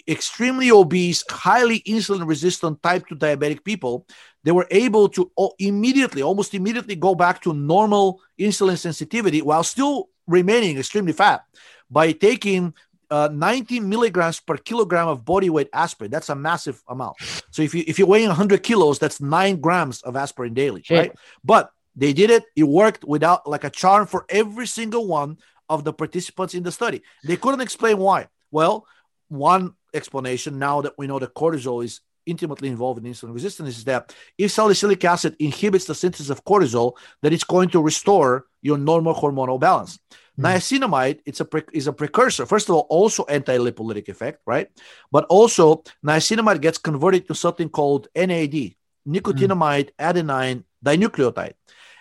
[0.09, 4.07] extremely obese, highly insulin resistant type 2 diabetic people,
[4.43, 10.09] they were able to immediately, almost immediately go back to normal insulin sensitivity while still
[10.27, 11.45] remaining extremely fat
[11.91, 12.73] by taking
[13.11, 16.11] uh, 90 milligrams per kilogram of body weight aspirin.
[16.11, 17.17] That's a massive amount.
[17.51, 21.13] So if you if you're weighing 100 kilos, that's nine grams of aspirin daily, right?
[21.45, 22.45] But they did it.
[22.57, 25.39] It worked without like a charm for every single one
[25.69, 27.03] of the participants in the study.
[27.25, 28.29] They couldn't explain why.
[28.51, 28.87] Well,
[29.29, 33.85] one explanation now that we know that cortisol is intimately involved in insulin resistance is
[33.85, 38.77] that if salicylic acid inhibits the synthesis of cortisol, that it's going to restore your
[38.77, 39.99] normal hormonal balance.
[40.39, 40.45] Mm.
[40.45, 42.45] Niacinamide it's a pre- is a precursor.
[42.45, 44.69] First of all, also anti-lipolytic effect, right?
[45.11, 48.75] But also niacinamide gets converted to something called NAD,
[49.09, 50.01] nicotinamide mm.
[50.01, 51.55] adenine dinucleotide.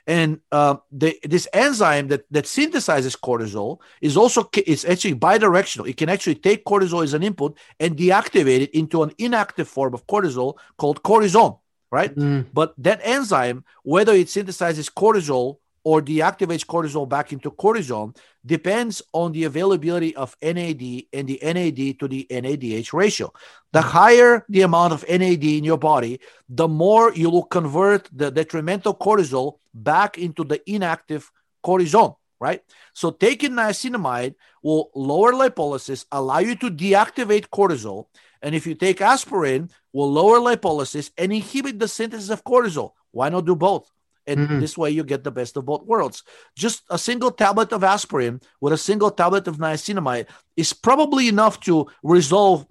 [0.07, 5.89] And uh, the, this enzyme that, that synthesizes cortisol is also it's actually bidirectional.
[5.89, 9.93] It can actually take cortisol as an input and deactivate it into an inactive form
[9.93, 11.59] of cortisol called cortisone,
[11.91, 12.15] right?
[12.15, 12.45] Mm.
[12.53, 19.31] But that enzyme, whether it synthesizes cortisol or deactivates cortisol back into cortisone depends on
[19.31, 20.81] the availability of NAD
[21.13, 23.31] and the NAD to the NADH ratio.
[23.71, 23.89] The mm-hmm.
[23.89, 26.19] higher the amount of NAD in your body,
[26.49, 31.31] the more you will convert the detrimental cortisol back into the inactive
[31.63, 32.63] cortisone, right?
[32.93, 34.33] So taking niacinamide
[34.63, 38.07] will lower lipolysis, allow you to deactivate cortisol.
[38.41, 42.93] And if you take aspirin, will lower lipolysis and inhibit the synthesis of cortisol.
[43.11, 43.91] Why not do both?
[44.27, 44.59] And mm-hmm.
[44.59, 46.23] this way you get the best of both worlds.
[46.55, 51.59] Just a single tablet of aspirin with a single tablet of niacinamide is probably enough
[51.61, 52.65] to resolve.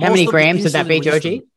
[0.00, 1.49] How many grams would that be, Georgi?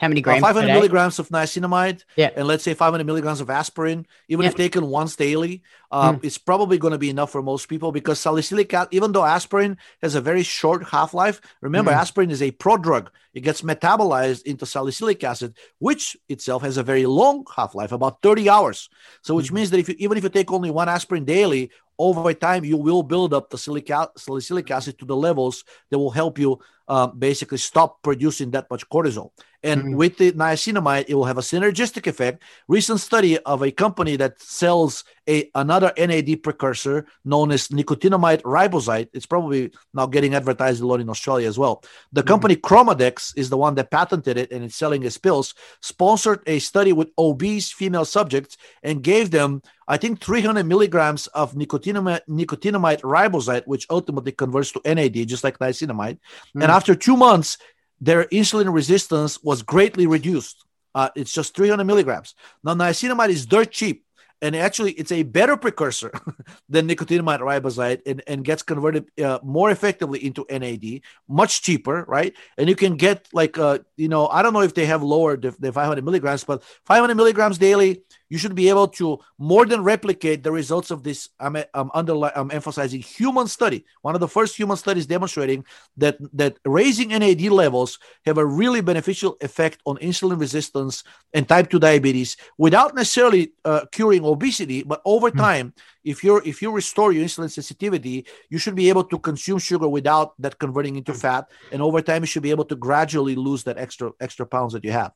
[0.00, 0.42] How many uh, grams?
[0.42, 2.04] Uh, 500 milligrams of niacinamide.
[2.16, 2.30] Yeah.
[2.34, 6.24] And let's say 500 milligrams of aspirin, even if taken once daily, uh, mm.
[6.24, 9.76] it's probably going to be enough for most people because salicylic acid, even though aspirin
[10.00, 11.96] has a very short half life, remember, mm.
[11.96, 13.08] aspirin is a prodrug.
[13.34, 18.22] It gets metabolized into salicylic acid, which itself has a very long half life, about
[18.22, 18.88] 30 hours.
[19.22, 19.56] So, which mm.
[19.56, 22.78] means that if you, even if you take only one aspirin daily, over time you
[22.78, 26.58] will build up the salicylic acid to the levels that will help you
[26.90, 29.30] uh, basically stop producing that much cortisol.
[29.62, 29.94] And mm-hmm.
[29.94, 32.42] with the niacinamide, it will have a synergistic effect.
[32.66, 39.08] Recent study of a company that sells a another NAD precursor known as nicotinamide riboside.
[39.12, 41.84] It's probably now getting advertised a lot in Australia as well.
[42.12, 42.28] The mm-hmm.
[42.28, 45.54] company ChromaDex is the one that patented it and it's selling its pills.
[45.82, 51.52] Sponsored a study with obese female subjects and gave them, I think, 300 milligrams of
[51.52, 56.16] nicotinamide, nicotinamide riboside, which ultimately converts to NAD, just like niacinamide.
[56.16, 56.62] Mm-hmm.
[56.62, 57.58] And after two months,
[58.00, 60.64] their insulin resistance was greatly reduced.
[60.94, 62.34] Uh, it's just 300 milligrams.
[62.64, 64.06] Now, niacinamide is dirt cheap
[64.40, 66.10] and actually it's a better precursor
[66.70, 72.34] than nicotinamide riboside and, and gets converted uh, more effectively into NAD, much cheaper, right?
[72.56, 75.42] And you can get like, uh, you know, I don't know if they have lowered
[75.42, 79.82] the, the 500 milligrams, but 500 milligrams daily, you should be able to more than
[79.82, 81.28] replicate the results of this.
[81.38, 83.84] I'm, I'm, underli- I'm emphasizing human study.
[84.00, 85.64] One of the first human studies demonstrating
[85.98, 91.02] that, that raising NAD levels have a really beneficial effect on insulin resistance
[91.34, 95.38] and type 2 diabetes without necessarily uh, curing obesity, but over hmm.
[95.38, 95.82] time, mm.
[96.04, 99.88] if you're if you restore your insulin sensitivity, you should be able to consume sugar
[99.88, 103.64] without that converting into fat, and over time, you should be able to gradually lose
[103.64, 105.12] that extra extra pounds that you have.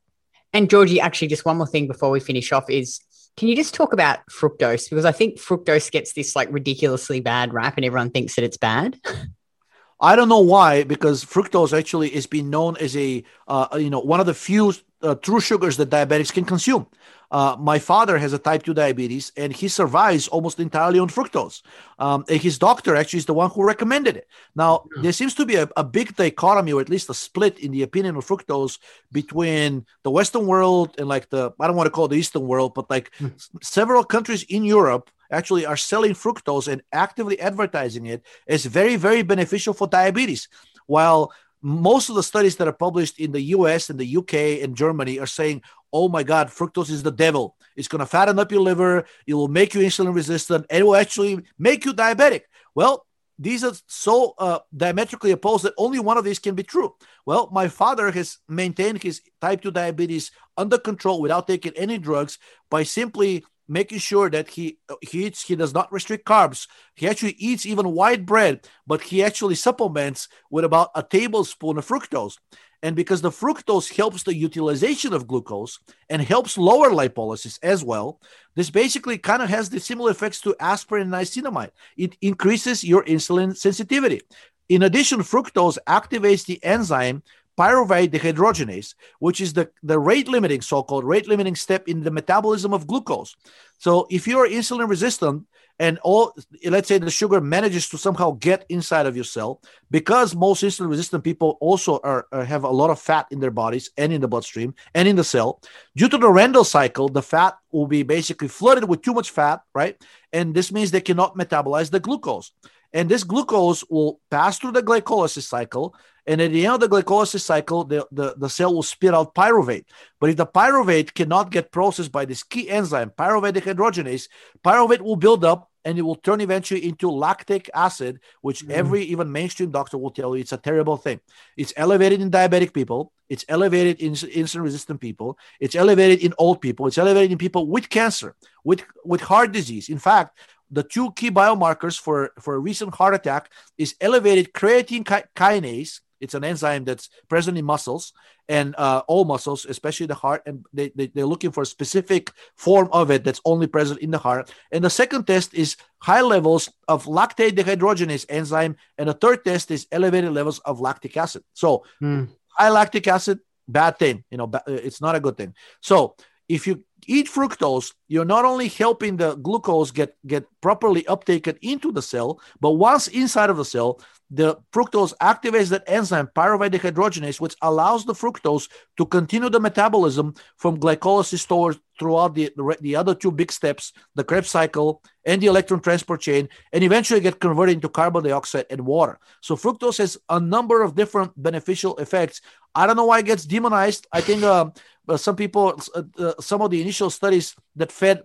[0.55, 3.01] And Georgi, actually, just one more thing before we finish off is
[3.37, 4.89] can you just talk about fructose?
[4.89, 8.57] Because I think fructose gets this like ridiculously bad rap and everyone thinks that it's
[8.57, 8.97] bad.
[10.01, 14.01] I don't know why, because fructose actually is being known as a, uh, you know,
[14.01, 16.87] one of the few uh, true sugars that diabetics can consume.
[17.31, 21.63] Uh, my father has a type 2 diabetes and he survives almost entirely on fructose.
[21.99, 24.29] Um, and his doctor actually is the one who recommended it.
[24.55, 27.73] Now, there seems to be a, a, big dichotomy or at least a split in
[27.73, 28.79] the opinion of fructose
[29.13, 32.47] between the Western world and like the, I don't want to call it the Eastern
[32.47, 33.33] world, but like mm.
[33.63, 39.23] several countries in Europe actually are selling fructose and actively advertising it as very, very
[39.23, 40.49] beneficial for diabetes.
[40.87, 41.33] While
[41.65, 45.19] most of the studies that are published in the US and the UK and Germany
[45.19, 45.63] are saying,
[45.95, 47.57] oh my God, fructose is the devil.
[47.75, 49.07] It's going to fatten up your liver.
[49.27, 52.43] It will make you insulin resistant and it will actually make you diabetic.
[52.75, 53.07] Well,
[53.39, 56.95] these are so uh, diametrically opposed that only one of these can be true.
[57.25, 62.39] Well, my father has maintained his type 2 diabetes under control without taking any drugs
[62.71, 67.35] by simply making sure that he he eats he does not restrict carbs he actually
[67.39, 72.37] eats even white bread but he actually supplements with about a tablespoon of fructose
[72.85, 75.79] and because the fructose helps the utilization of glucose
[76.11, 78.21] and helps lower lipolysis as well,
[78.57, 81.71] this basically kind of has the similar effects to aspirin and niacinamide.
[81.97, 84.21] It increases your insulin sensitivity.
[84.69, 87.23] In addition, fructose activates the enzyme
[87.59, 92.11] pyruvate dehydrogenase, which is the, the rate limiting, so called rate limiting step in the
[92.11, 93.35] metabolism of glucose.
[93.79, 95.47] So if you're insulin resistant,
[95.79, 96.33] and all
[96.67, 100.89] let's say the sugar manages to somehow get inside of your cell because most insulin
[100.89, 104.21] resistant people also are, are, have a lot of fat in their bodies and in
[104.21, 105.61] the bloodstream and in the cell
[105.97, 109.63] due to the Randle cycle the fat will be basically flooded with too much fat
[109.75, 110.01] right
[110.33, 112.53] and this means they cannot metabolize the glucose
[112.95, 115.95] and this glucose will pass through the glycolysis cycle
[116.27, 119.35] and at the end of the glycolysis cycle, the, the, the cell will spit out
[119.35, 119.85] pyruvate.
[120.21, 124.29] But if the pyruvate cannot get processed by this key enzyme, pyruvate dehydrogenase,
[124.65, 128.71] pyruvate will build up and it will turn eventually into lactic acid, which mm.
[128.71, 131.21] every even mainstream doctor will tell you it's a terrible thing.
[131.59, 136.63] It's elevated in diabetic people, it's elevated in insulin resistant people, it's elevated in old
[136.63, 138.35] people, it's elevated in people with cancer,
[138.65, 139.91] with, with heart disease.
[139.91, 140.39] In fact,
[140.71, 145.05] the two key biomarkers for, for a recent heart attack is elevated creatine
[145.37, 148.15] kinase it's an enzyme that's present in muscles
[148.49, 152.31] and uh, all muscles, especially the heart, and they, they, they're looking for a specific
[152.57, 154.51] form of it that's only present in the heart.
[154.73, 159.71] And the second test is high levels of lactate dehydrogenase enzyme, and the third test
[159.71, 161.45] is elevated levels of lactic acid.
[161.53, 162.29] So mm.
[162.49, 164.25] high lactic acid, bad thing.
[164.31, 165.55] You know, it's not a good thing.
[165.83, 166.17] So
[166.49, 171.93] if you eat fructose, you're not only helping the glucose get, get properly uptaken into
[171.93, 174.01] the cell, but once inside of the cell,
[174.31, 180.35] the fructose activates that enzyme pyruvate dehydrogenase, which allows the fructose to continue the metabolism
[180.57, 185.41] from glycolysis towards throughout the, the, the other two big steps, the Krebs cycle and
[185.41, 189.19] the electron transport chain, and eventually get converted into carbon dioxide and water.
[189.41, 192.41] So fructose has a number of different beneficial effects.
[192.75, 194.07] I don't know why it gets demonized.
[194.13, 194.71] I think uh,
[195.17, 198.23] some people, uh, uh, some of the initial studies that fed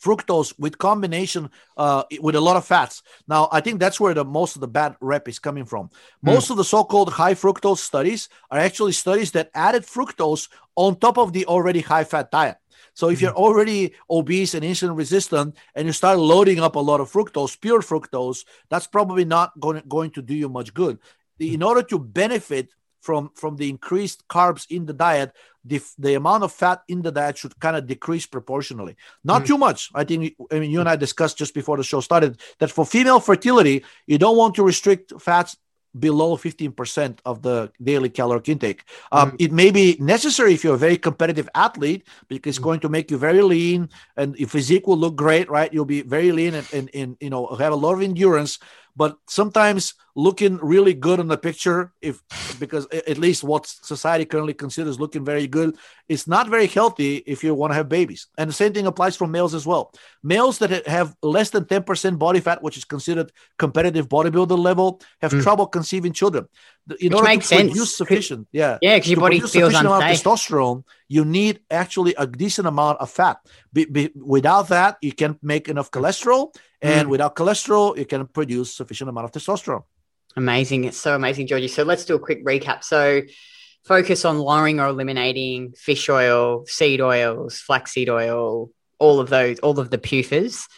[0.00, 3.02] fructose with combination uh, with a lot of fats.
[3.28, 5.90] Now, I think that's where the most of the bad rep is coming from.
[6.22, 6.30] Hmm.
[6.30, 6.52] Most mm.
[6.52, 11.32] of the so-called high fructose studies are actually studies that added fructose on top of
[11.32, 12.56] the already high fat diet.
[12.94, 13.44] So if you're hmm.
[13.44, 17.82] already obese and insulin resistant and you start loading up a lot of fructose, pure
[17.82, 20.98] fructose, that's probably not going, going to do you much good.
[21.38, 22.68] In order to benefit
[23.00, 25.32] from from the increased carbs in the diet
[25.64, 29.46] the, the amount of fat in the diet should kind of decrease proportionally not mm.
[29.46, 32.40] too much i think i mean you and i discussed just before the show started
[32.58, 35.56] that for female fertility you don't want to restrict fats
[35.98, 38.84] below 15% of the daily caloric intake.
[39.10, 39.36] Um, mm.
[39.38, 42.64] It may be necessary if you're a very competitive athlete because it's mm.
[42.64, 45.72] going to make you very lean and your physique will look great, right?
[45.72, 48.58] You'll be very lean and, and, and you know have a lot of endurance.
[48.96, 52.22] But sometimes looking really good on the picture, if
[52.58, 55.76] because at least what society currently considers looking very good,
[56.08, 58.26] is not very healthy if you want to have babies.
[58.36, 59.92] And the same thing applies for males as well.
[60.22, 65.32] Males that have less than 10% body fat, which is considered competitive bodybuilder level, have
[65.32, 65.42] mm.
[65.42, 66.46] trouble conceiving children.
[66.88, 67.96] In which order makes to sense.
[67.96, 69.80] sufficient, yeah, yeah, because your body feels unsafe.
[69.80, 73.38] Amount of testosterone, you need actually a decent amount of fat.
[73.72, 76.52] Be, be, without that, you can't make enough cholesterol,
[76.82, 77.10] and mm.
[77.10, 79.84] without cholesterol, you can produce sufficient amount of testosterone.
[80.36, 80.84] Amazing.
[80.84, 81.68] It's so amazing, Georgi.
[81.68, 82.84] So let's do a quick recap.
[82.84, 83.22] So
[83.84, 89.78] focus on lowering or eliminating fish oil, seed oils, flaxseed oil, all of those, all
[89.80, 90.68] of the PUFAs,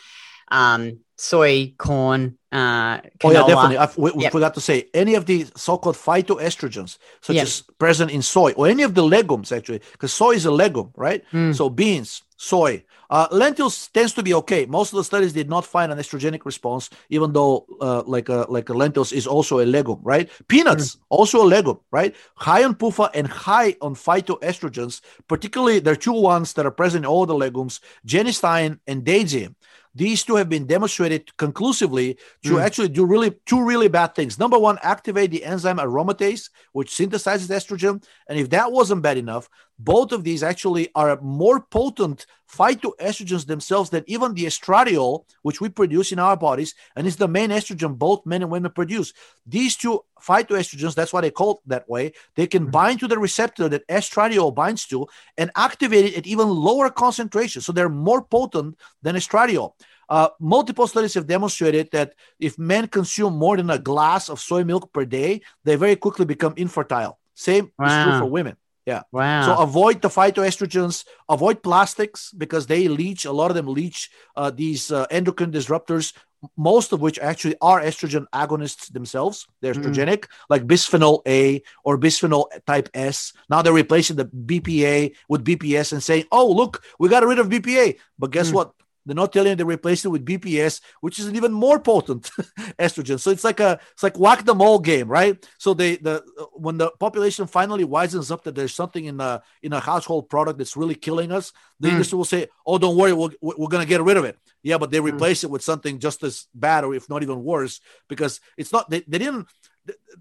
[0.50, 3.78] um, soy, corn, uh, oh yeah, definitely.
[3.78, 4.32] I, we, we yep.
[4.32, 7.44] forgot to say any of the so-called phytoestrogens, such yep.
[7.44, 10.90] as present in soy or any of the legumes, actually, because soy is a legume,
[10.94, 11.24] right?
[11.32, 11.54] Mm.
[11.54, 14.66] So beans, soy, uh, lentils tends to be okay.
[14.66, 18.46] Most of the studies did not find an estrogenic response, even though uh, like a,
[18.48, 20.30] like a lentils is also a legume, right?
[20.48, 21.00] Peanuts mm.
[21.08, 22.14] also a legume, right?
[22.36, 27.04] High on PUFA and high on phytoestrogens, particularly there are two ones that are present
[27.04, 29.54] in all the legumes: genistein and daidzein.
[29.94, 32.62] These two have been demonstrated conclusively to mm.
[32.62, 34.38] actually do really two really bad things.
[34.38, 38.02] Number one, activate the enzyme aromatase, which synthesizes estrogen.
[38.26, 43.90] And if that wasn't bad enough, both of these actually are more potent phytoestrogens themselves
[43.90, 47.96] than even the estradiol, which we produce in our bodies, and it's the main estrogen
[47.96, 49.12] both men and women produce.
[49.46, 52.70] These two phytoestrogens, that's why they call it that way, they can mm-hmm.
[52.70, 55.06] bind to the receptor that estradiol binds to
[55.38, 57.64] and activate it at even lower concentrations.
[57.64, 59.72] So they're more potent than estradiol.
[60.08, 64.62] Uh, multiple studies have demonstrated that if men consume more than a glass of soy
[64.62, 67.18] milk per day, they very quickly become infertile.
[67.34, 67.86] Same wow.
[67.86, 68.56] is true for women.
[68.86, 69.02] Yeah.
[69.12, 69.42] Wow.
[69.46, 73.24] So avoid the phytoestrogens, avoid plastics because they leach.
[73.24, 76.12] A lot of them leach uh, these uh, endocrine disruptors,
[76.56, 79.46] most of which actually are estrogen agonists themselves.
[79.60, 79.84] They're Mm.
[79.84, 83.32] estrogenic, like bisphenol A or bisphenol type S.
[83.48, 87.48] Now they're replacing the BPA with BPS and saying, "Oh, look, we got rid of
[87.48, 88.54] BPA." But guess Mm.
[88.54, 88.72] what?
[89.04, 92.30] They're not telling you they replaced it with BPS, which is an even more potent
[92.78, 93.18] estrogen.
[93.18, 95.44] So it's like a it's like whack the mole game, right?
[95.58, 96.22] So they the
[96.52, 100.58] when the population finally wisens up that there's something in a in a household product
[100.58, 101.92] that's really killing us, the Mm.
[101.92, 104.78] industry will say, "Oh, don't worry, we're, we're going to get rid of it." Yeah,
[104.78, 105.12] but they Mm.
[105.14, 108.88] replace it with something just as bad, or if not even worse, because it's not
[108.88, 109.48] they, they didn't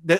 [0.04, 0.20] they,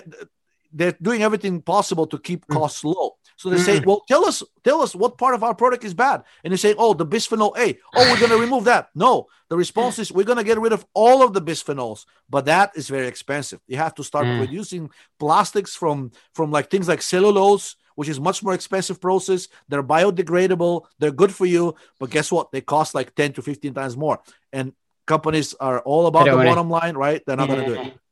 [0.72, 2.54] they're doing everything possible to keep Mm.
[2.54, 3.16] costs low.
[3.42, 3.86] So they say, Mm.
[3.86, 6.76] "Well, tell us, tell us what part of our product is bad." And they say,
[6.78, 7.76] "Oh, the bisphenol A.
[7.96, 10.72] Oh, we're going to remove that." No, the response is, "We're going to get rid
[10.72, 13.58] of all of the bisphenols," but that is very expensive.
[13.66, 14.40] You have to start Mm.
[14.40, 19.48] reducing plastics from from like things like cellulose, which is much more expensive process.
[19.68, 20.84] They're biodegradable.
[21.00, 22.52] They're good for you, but guess what?
[22.52, 24.20] They cost like ten to fifteen times more.
[24.52, 24.72] And
[25.04, 27.20] companies are all about the bottom line, right?
[27.26, 27.92] They're not going to do it.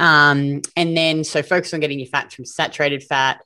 [0.00, 3.44] Um, and then so focus on getting your fat from saturated fat,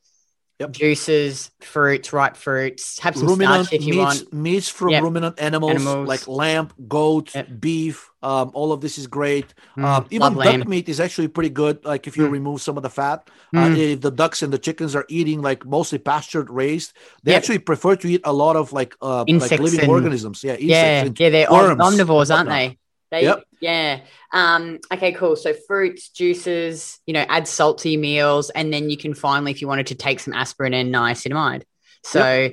[0.60, 0.70] Yep.
[0.70, 3.00] juices, fruits, ripe fruits.
[3.00, 4.32] Have some ruminant starch if you meats, want.
[4.32, 5.02] meats from Yep.
[5.02, 6.06] ruminant animals, Animals.
[6.08, 7.48] like lamb, goat, Yep.
[7.58, 8.08] beef.
[8.22, 9.52] Um, all of this is great.
[9.76, 10.62] Mm, um, even duck lamb.
[10.68, 11.84] meat is actually pretty good.
[11.84, 12.30] Like if you Mm.
[12.30, 13.74] remove some of the fat, Mm.
[13.74, 16.92] uh, if the ducks and the chickens are eating like mostly pastured raised,
[17.24, 20.44] they actually prefer to eat a lot of like uh, like living and- organisms.
[20.44, 22.78] Yeah, insects Yeah, and yeah, they're omnivores, aren't they?
[23.14, 23.44] They, Yep.
[23.60, 24.00] Yeah.
[24.32, 25.36] Um, okay, cool.
[25.36, 29.52] So fruits, juices, you know, add salt to your meals, and then you can finally,
[29.52, 31.62] if you wanted to take some aspirin and niacinamide.
[32.02, 32.50] So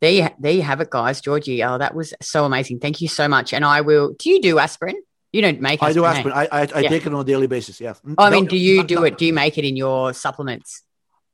[0.00, 1.20] there you there you have it, guys.
[1.20, 2.78] Georgi, oh, that was so amazing.
[2.78, 3.52] Thank you so much.
[3.52, 4.14] And I will.
[4.18, 4.96] Do you do aspirin?
[5.32, 5.82] You don't make.
[5.82, 6.32] I do aspirin.
[6.34, 6.88] I I, I Yeah.
[6.88, 7.80] take it on a daily basis.
[7.80, 7.94] Yeah.
[8.16, 9.18] Oh, I No, mean, do you do not- it?
[9.18, 10.82] Do you make it in your supplements?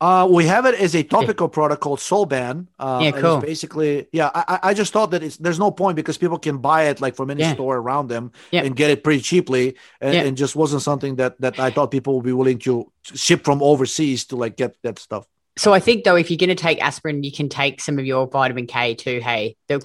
[0.02, 2.66] Uh, we have it as a topical product called Solban.
[2.76, 3.38] Uh, Yeah, cool.
[3.40, 6.58] basically, yeah, I, I- I just thought that it's there's no point because people can
[6.58, 7.54] buy it like from any Yeah.
[7.54, 8.64] store around them Yeah.
[8.64, 10.22] and get it pretty cheaply, and, Yeah.
[10.26, 13.62] and just wasn't something that that I thought people would be willing to ship from
[13.62, 15.24] overseas to like get that stuff.
[15.58, 18.06] So I think though, if you're going to take aspirin, you can take some of
[18.06, 19.20] your vitamin K too.
[19.20, 19.82] Hey, the Yes,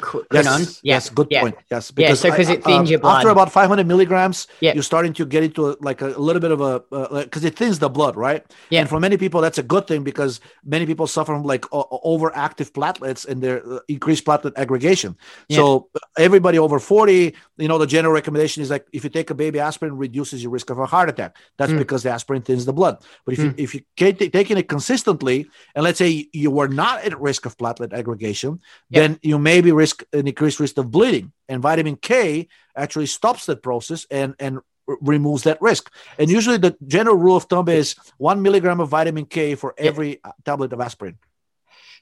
[0.47, 0.79] quinone.
[0.81, 1.41] Yeah, yes, good yeah.
[1.41, 1.55] point.
[1.69, 3.17] Yes, Yeah, so 'cause it thins uh, your blood.
[3.17, 4.73] After about 500 milligrams, Yeah.
[4.73, 6.79] you're starting to get into a, like a, little bit of a
[7.23, 8.45] because it thins the blood, right?
[8.69, 8.79] Yeah.
[8.81, 11.99] And for many people, that's a good thing because many people suffer from like o-
[12.05, 15.17] overactive platelets and their uh, increased platelet aggregation.
[15.51, 19.35] So everybody over 40, you know, the general recommendation is like if you take a
[19.35, 21.35] baby aspirin, reduces your risk of a heart attack.
[21.57, 21.79] That's Mm.
[21.79, 23.03] because the aspirin thins the blood.
[23.25, 26.67] But if you if you keep ta- taking it consistently, and let's say you were
[26.67, 29.01] not at risk of platelet aggregation, Yeah.
[29.01, 31.31] then you may be risk an increased risk of bleeding.
[31.49, 35.91] And vitamin K actually stops that process and and r- removes that risk.
[36.19, 40.19] And usually the general rule of thumb is one milligram of vitamin K for every
[40.23, 41.17] uh, tablet of aspirin.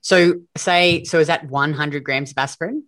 [0.01, 2.83] So say, so is that 100 grams of aspirin?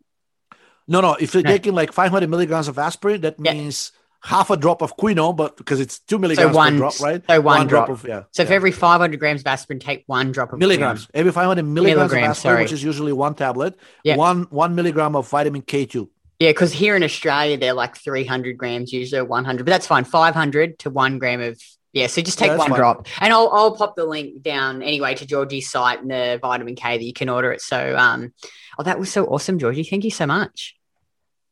[0.88, 1.16] No, no.
[1.20, 1.50] If you're Yeah.
[1.52, 3.54] taking like 500 milligrams of aspirin, that Yeah.
[3.54, 3.92] means
[4.24, 7.24] half a drop of quinone, but because it's two milligrams so one- per drop, right?
[7.30, 7.90] so one drop.
[7.90, 8.24] of yeah.
[8.32, 12.12] So for every 500 grams of aspirin, take one drop of milligrams, every 500 milligrams
[12.12, 12.64] Milligrams, of aspirin, sorry.
[12.64, 14.16] which is usually one tablet, Yeah.
[14.18, 16.10] one one milligram of vitamin K2.
[16.40, 20.04] Yeah, because here in Australia, they're like 300 grams, usually 100, but that's fine.
[20.04, 21.60] 500 to one gram of,
[21.94, 22.06] yeah.
[22.08, 22.78] So just take Yeah, one fine.
[22.80, 23.08] drop.
[23.22, 26.98] And I'll, I'll pop the link down anyway to Georgi's site and the vitamin K
[26.98, 27.62] that you can order it.
[27.62, 28.34] So, um,
[28.78, 29.84] oh, that was so awesome, Georgi.
[29.84, 30.76] Thank you so much.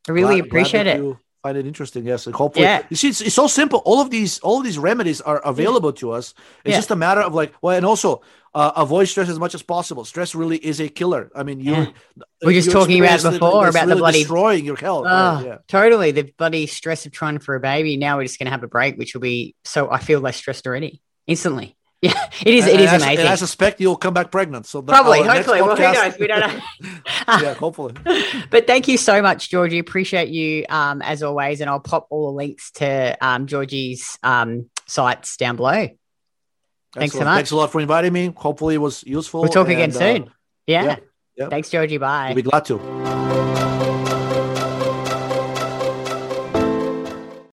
[0.07, 1.01] I really Glad- glad appreciate that it.
[1.03, 2.26] You find it interesting, yes.
[2.26, 2.82] And hopefully, Yeah.
[2.89, 3.80] you see, it's, it's so simple.
[3.86, 6.34] All of these, all of these remedies are available to us.
[6.64, 6.78] It's Yeah.
[6.82, 8.22] just a matter of like, well, and also
[8.56, 10.04] uh, avoid stress as much as possible.
[10.06, 11.30] Stress really is a killer.
[11.36, 11.86] I mean, you Yeah.
[12.41, 15.06] We were just talking about before about the really bloody- destroying your health.
[15.08, 15.46] Oh, right?
[15.46, 15.58] Yeah.
[15.68, 16.10] totally.
[16.12, 17.96] The bloody stress of trying for a baby.
[17.98, 20.38] Now we're just going to have a break, which will be so I feel less
[20.38, 21.76] stressed already instantly.
[22.06, 22.68] Yeah, it is.
[22.68, 23.20] It And is I- amazing.
[23.20, 24.66] And I suspect you'll come back pregnant.
[24.66, 25.62] So Probably, hopefully.
[25.62, 26.20] Well, who podcast- knows?
[26.20, 26.60] We don't know.
[27.28, 27.93] yeah, hopefully.
[28.49, 29.80] but thank you so much, Georgi.
[29.80, 31.62] Appreciate you um, as always.
[31.62, 35.88] And I'll pop all the links to um, Georgi's um, sites down below.
[36.93, 37.36] Thanks so much.
[37.36, 38.34] Thanks a lot for inviting me.
[38.36, 39.41] Hopefully, it was useful.
[39.41, 40.32] We'll talk again and, uh, soon.
[40.68, 40.84] Yeah.
[40.86, 40.95] yeah,
[41.36, 41.49] yeah.
[41.49, 41.97] Thanks, Georgi.
[41.97, 42.30] Bye.
[42.30, 43.75] I'll be glad to.